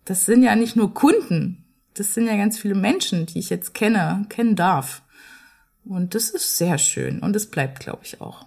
das 0.04 0.24
sind 0.24 0.42
ja 0.42 0.56
nicht 0.56 0.76
nur 0.76 0.94
Kunden, 0.94 1.64
das 1.94 2.14
sind 2.14 2.26
ja 2.26 2.37
ganz 2.37 2.59
viele 2.59 2.74
Menschen, 2.74 3.26
die 3.26 3.38
ich 3.38 3.50
jetzt 3.50 3.74
kenne, 3.74 4.24
kennen 4.28 4.56
darf. 4.56 5.02
Und 5.88 6.14
das 6.14 6.31
ist 6.31 6.59
sehr 6.59 6.79
schön 6.79 7.20
und 7.20 7.37
es 7.37 7.46
bleibt, 7.46 7.81
glaube 7.81 8.01
ich, 8.03 8.20
auch. 8.20 8.46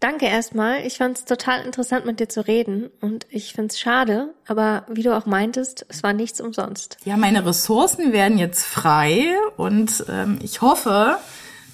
Danke 0.00 0.26
erstmal. 0.26 0.84
Ich 0.84 0.98
fand 0.98 1.16
es 1.16 1.24
total 1.24 1.64
interessant, 1.64 2.06
mit 2.06 2.18
dir 2.18 2.28
zu 2.28 2.44
reden 2.44 2.90
und 3.00 3.24
ich 3.30 3.52
finde 3.52 3.68
es 3.68 3.78
schade, 3.78 4.34
aber 4.48 4.84
wie 4.88 5.04
du 5.04 5.16
auch 5.16 5.26
meintest, 5.26 5.86
es 5.88 6.02
war 6.02 6.12
nichts 6.12 6.40
umsonst. 6.40 6.96
Ja, 7.04 7.16
meine 7.16 7.46
Ressourcen 7.46 8.12
werden 8.12 8.36
jetzt 8.36 8.64
frei 8.64 9.32
und 9.56 10.04
ähm, 10.08 10.40
ich 10.42 10.60
hoffe, 10.60 11.18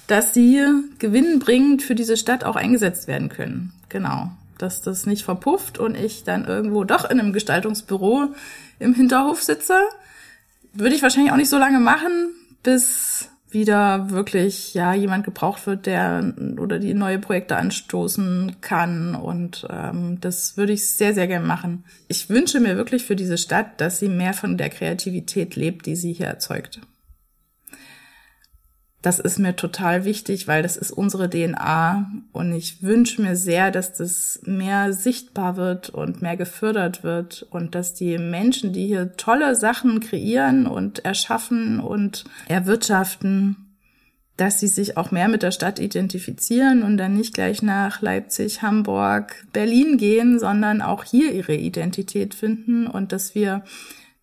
dass 0.05 0.35
sie 0.35 0.63
gewinnbringend 0.99 1.81
für 1.81 1.95
diese 1.95 2.17
Stadt 2.17 2.43
auch 2.43 2.55
eingesetzt 2.55 3.07
werden 3.07 3.29
können. 3.29 3.73
Genau. 3.89 4.29
Dass 4.59 4.83
das 4.83 5.07
nicht 5.07 5.23
verpufft 5.23 5.79
und 5.79 5.95
ich 5.95 6.23
dann 6.23 6.45
irgendwo 6.45 6.83
doch 6.83 7.09
in 7.09 7.19
einem 7.19 7.33
Gestaltungsbüro 7.33 8.27
im 8.77 8.93
Hinterhof 8.93 9.41
sitze. 9.41 9.79
Würde 10.73 10.93
ich 10.93 11.01
wahrscheinlich 11.01 11.31
auch 11.31 11.37
nicht 11.37 11.49
so 11.49 11.57
lange 11.57 11.79
machen, 11.79 12.29
bis 12.61 13.29
wieder 13.51 14.11
wirklich 14.11 14.73
ja 14.73 14.93
jemand 14.93 15.25
gebraucht 15.25 15.65
wird, 15.65 15.85
der 15.85 16.33
oder 16.59 16.79
die 16.79 16.93
neue 16.93 17.19
Projekte 17.19 17.55
anstoßen 17.57 18.57
kann. 18.61 19.15
Und 19.15 19.67
ähm, 19.69 20.19
das 20.21 20.57
würde 20.57 20.73
ich 20.73 20.89
sehr, 20.89 21.13
sehr 21.13 21.27
gern 21.27 21.45
machen. 21.45 21.83
Ich 22.07 22.29
wünsche 22.29 22.59
mir 22.59 22.77
wirklich 22.77 23.05
für 23.05 23.15
diese 23.15 23.37
Stadt, 23.37 23.81
dass 23.81 23.99
sie 23.99 24.09
mehr 24.09 24.33
von 24.33 24.57
der 24.57 24.69
Kreativität 24.69 25.55
lebt, 25.55 25.85
die 25.85 25.95
sie 25.95 26.13
hier 26.13 26.27
erzeugt. 26.27 26.79
Das 29.01 29.19
ist 29.19 29.39
mir 29.39 29.55
total 29.55 30.03
wichtig, 30.03 30.47
weil 30.47 30.61
das 30.61 30.75
ist 30.75 30.91
unsere 30.91 31.29
DNA 31.29 32.11
und 32.33 32.51
ich 32.51 32.83
wünsche 32.83 33.21
mir 33.21 33.37
sehr, 33.37 33.71
dass 33.71 33.93
das 33.93 34.41
mehr 34.43 34.91
sichtbar 34.91 35.55
wird 35.55 35.89
und 35.89 36.21
mehr 36.21 36.35
gefördert 36.35 37.01
wird 37.01 37.47
und 37.49 37.75
dass 37.75 37.93
die 37.93 38.17
Menschen, 38.17 38.73
die 38.73 38.87
hier 38.87 39.15
tolle 39.15 39.55
Sachen 39.55 40.01
kreieren 40.01 40.67
und 40.67 41.05
erschaffen 41.05 41.79
und 41.79 42.25
erwirtschaften, 42.49 43.77
dass 44.35 44.59
sie 44.59 44.67
sich 44.67 44.97
auch 44.97 45.11
mehr 45.11 45.29
mit 45.29 45.43
der 45.43 45.51
Stadt 45.51 45.79
identifizieren 45.79 46.83
und 46.83 46.97
dann 46.97 47.13
nicht 47.13 47.33
gleich 47.33 47.61
nach 47.61 48.01
Leipzig, 48.01 48.61
Hamburg, 48.61 49.45
Berlin 49.53 49.97
gehen, 49.97 50.39
sondern 50.39 50.81
auch 50.81 51.05
hier 51.05 51.31
ihre 51.31 51.55
Identität 51.55 52.33
finden 52.33 52.85
und 52.85 53.13
dass 53.13 53.33
wir 53.33 53.63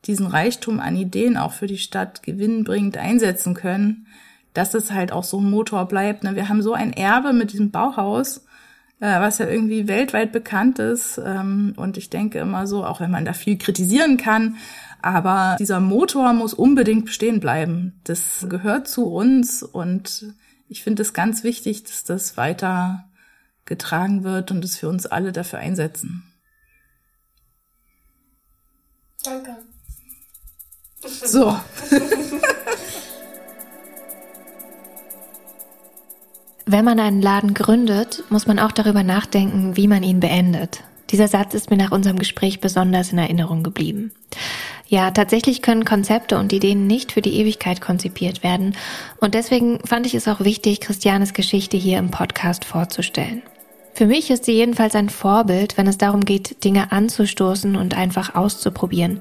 diesen 0.05 0.27
Reichtum 0.27 0.81
an 0.81 0.97
Ideen 0.97 1.39
auch 1.39 1.53
für 1.53 1.67
die 1.67 1.79
Stadt 1.79 2.23
gewinnbringend 2.23 2.99
einsetzen 2.99 3.55
können 3.55 4.07
dass 4.57 4.75
es 4.75 4.91
halt 4.91 5.13
auch 5.13 5.25
so 5.25 5.41
ein 5.41 5.51
Motor 5.51 5.87
bleibt. 5.87 6.25
Ne? 6.25 6.35
Wir 6.35 6.49
haben 6.49 6.63
so 6.63 6.73
ein 6.73 6.93
Erbe 6.93 7.33
mit 7.33 7.53
diesem 7.53 7.71
Bauhaus, 7.71 8.39
äh, 9.01 9.21
was 9.21 9.39
ja 9.39 9.47
irgendwie 9.47 9.87
weltweit 9.87 10.33
bekannt 10.33 10.79
ist. 10.79 11.21
Ähm, 11.23 11.75
und 11.77 11.99
ich 11.99 12.09
denke 12.09 12.39
immer 12.39 12.67
so, 12.67 12.85
auch 12.85 13.01
wenn 13.01 13.11
man 13.11 13.25
da 13.25 13.35
viel 13.35 13.59
kritisieren 13.59 14.17
kann, 14.17 14.57
aber 15.03 15.57
dieser 15.59 15.81
Motor 15.81 16.33
muss 16.33 16.55
unbedingt 16.55 17.05
bestehen 17.05 17.39
bleiben. 17.39 18.01
Das 18.05 18.47
gehört 18.49 18.89
zu 18.89 19.07
uns 19.07 19.63
und 19.63 20.35
ich 20.69 20.83
finde 20.83 21.03
es 21.03 21.13
ganz 21.13 21.45
wichtig, 21.45 21.85
dass 21.85 22.05
das 22.05 22.37
weiter 22.37 23.05
getragen 23.67 24.25
wird 24.25 24.51
und 24.51 24.65
dass 24.65 24.81
wir 24.81 24.89
uns 24.89 25.07
alle 25.07 25.33
dafür 25.33 25.59
einsetzen. 25.59 26.25
Danke. 29.23 29.57
So. 31.03 31.61
Wenn 36.69 36.85
man 36.85 36.99
einen 36.99 37.23
Laden 37.23 37.55
gründet, 37.55 38.25
muss 38.29 38.49
man 38.49 38.59
auch 38.59 38.73
darüber 38.73 39.05
nachdenken, 39.05 39.77
wie 39.77 39.87
man 39.87 40.03
ihn 40.03 40.19
beendet. 40.19 40.83
Dieser 41.11 41.29
Satz 41.29 41.55
ist 41.55 41.71
mir 41.71 41.77
nach 41.77 41.93
unserem 41.93 42.19
Gespräch 42.19 42.61
besonders 42.61 43.13
in 43.13 43.19
Erinnerung 43.19 43.63
geblieben. 43.63 44.11
Ja, 44.89 45.13
tatsächlich 45.13 45.63
können 45.63 45.85
Konzepte 45.85 46.37
und 46.37 46.53
Ideen 46.53 46.89
nicht 46.89 47.13
für 47.13 47.23
die 47.23 47.39
Ewigkeit 47.39 47.81
konzipiert 47.81 48.43
werden. 48.43 48.75
Und 49.21 49.35
deswegen 49.35 49.79
fand 49.87 50.07
ich 50.07 50.15
es 50.17 50.27
auch 50.27 50.41
wichtig, 50.41 50.81
Christianes 50.81 51.35
Geschichte 51.35 51.77
hier 51.77 51.99
im 51.99 52.11
Podcast 52.11 52.65
vorzustellen. 52.65 53.43
Für 53.95 54.07
mich 54.07 54.31
ist 54.31 54.45
sie 54.45 54.53
jedenfalls 54.53 54.97
ein 54.97 55.09
Vorbild, 55.09 55.79
wenn 55.79 55.87
es 55.87 55.99
darum 55.99 56.25
geht, 56.25 56.65
Dinge 56.65 56.91
anzustoßen 56.91 57.77
und 57.77 57.97
einfach 57.97 58.35
auszuprobieren. 58.35 59.21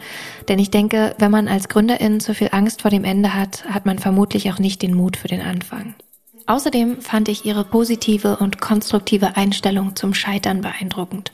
Denn 0.50 0.58
ich 0.58 0.72
denke, 0.72 1.16
wenn 1.20 1.30
man 1.32 1.48
als 1.48 1.70
Gründerin 1.70 2.20
zu 2.20 2.34
viel 2.34 2.50
Angst 2.52 2.82
vor 2.82 2.90
dem 2.90 3.04
Ende 3.04 3.36
hat, 3.36 3.66
hat 3.66 3.86
man 3.86 4.00
vermutlich 4.00 4.52
auch 4.52 4.58
nicht 4.58 4.82
den 4.82 4.96
Mut 4.96 5.16
für 5.16 5.28
den 5.28 5.42
Anfang. 5.42 5.94
Außerdem 6.48 7.02
fand 7.02 7.28
ich 7.28 7.46
ihre 7.46 7.64
positive 7.64 8.38
und 8.38 8.62
konstruktive 8.62 9.36
Einstellung 9.36 9.96
zum 9.96 10.14
Scheitern 10.14 10.62
beeindruckend. 10.62 11.32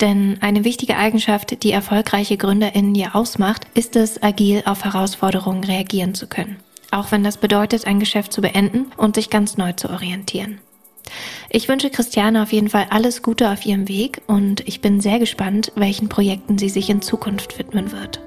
Denn 0.00 0.38
eine 0.40 0.64
wichtige 0.64 0.96
Eigenschaft, 0.96 1.62
die 1.64 1.72
erfolgreiche 1.72 2.36
GründerInnen 2.36 2.94
ja 2.94 3.14
ausmacht, 3.14 3.66
ist 3.74 3.96
es, 3.96 4.22
agil 4.22 4.62
auf 4.64 4.84
Herausforderungen 4.84 5.64
reagieren 5.64 6.14
zu 6.14 6.28
können. 6.28 6.58
Auch 6.92 7.10
wenn 7.10 7.24
das 7.24 7.38
bedeutet, 7.38 7.86
ein 7.88 7.98
Geschäft 7.98 8.32
zu 8.32 8.40
beenden 8.40 8.92
und 8.96 9.16
sich 9.16 9.28
ganz 9.28 9.56
neu 9.56 9.72
zu 9.72 9.90
orientieren. 9.90 10.60
Ich 11.50 11.68
wünsche 11.68 11.90
Christiane 11.90 12.42
auf 12.42 12.52
jeden 12.52 12.68
Fall 12.68 12.86
alles 12.90 13.22
Gute 13.22 13.50
auf 13.50 13.66
ihrem 13.66 13.88
Weg 13.88 14.22
und 14.28 14.60
ich 14.66 14.80
bin 14.80 15.00
sehr 15.00 15.18
gespannt, 15.18 15.72
welchen 15.74 16.08
Projekten 16.08 16.58
sie 16.58 16.68
sich 16.68 16.88
in 16.88 17.02
Zukunft 17.02 17.58
widmen 17.58 17.90
wird. 17.90 18.20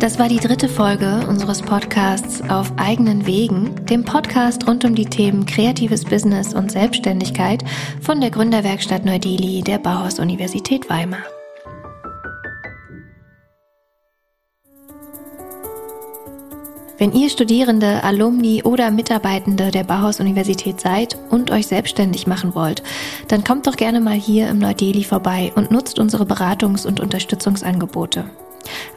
Das 0.00 0.18
war 0.18 0.28
die 0.28 0.36
dritte 0.36 0.68
Folge 0.68 1.26
unseres 1.26 1.62
Podcasts 1.62 2.42
Auf 2.50 2.70
eigenen 2.76 3.24
Wegen, 3.26 3.86
dem 3.86 4.04
Podcast 4.04 4.68
rund 4.68 4.84
um 4.84 4.94
die 4.94 5.06
Themen 5.06 5.46
kreatives 5.46 6.04
Business 6.04 6.52
und 6.52 6.70
Selbstständigkeit 6.70 7.64
von 8.02 8.20
der 8.20 8.30
Gründerwerkstatt 8.30 9.06
Neu-Delhi 9.06 9.62
der 9.62 9.78
Bauhaus 9.78 10.18
Universität 10.18 10.90
Weimar. 10.90 11.22
Wenn 16.98 17.12
ihr 17.12 17.30
Studierende, 17.30 18.04
Alumni 18.04 18.62
oder 18.64 18.90
Mitarbeitende 18.90 19.70
der 19.70 19.84
Bauhaus-Universität 19.84 20.78
seid 20.78 21.16
und 21.30 21.50
euch 21.50 21.68
selbstständig 21.68 22.26
machen 22.26 22.54
wollt, 22.54 22.82
dann 23.28 23.44
kommt 23.44 23.66
doch 23.66 23.76
gerne 23.76 24.00
mal 24.00 24.14
hier 24.14 24.48
im 24.48 24.58
Neu-Delhi 24.58 25.04
vorbei 25.04 25.52
und 25.56 25.70
nutzt 25.70 25.98
unsere 25.98 26.24
Beratungs- 26.24 26.86
und 26.86 27.00
Unterstützungsangebote. 27.00 28.26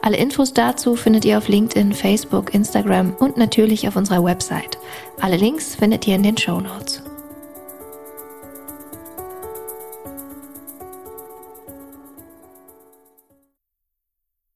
Alle 0.02 0.16
Infos 0.16 0.52
dazu 0.52 0.96
findet 0.96 1.24
ihr 1.24 1.38
auf 1.38 1.48
LinkedIn, 1.48 1.92
Facebook, 1.92 2.54
Instagram 2.54 3.14
und 3.18 3.36
natürlich 3.36 3.86
auf 3.88 3.96
unserer 3.96 4.24
Website. 4.24 4.78
Alle 5.20 5.36
Links 5.36 5.74
findet 5.74 6.06
ihr 6.06 6.14
in 6.14 6.22
den 6.22 6.38
Show 6.38 6.60
Notes. 6.60 7.02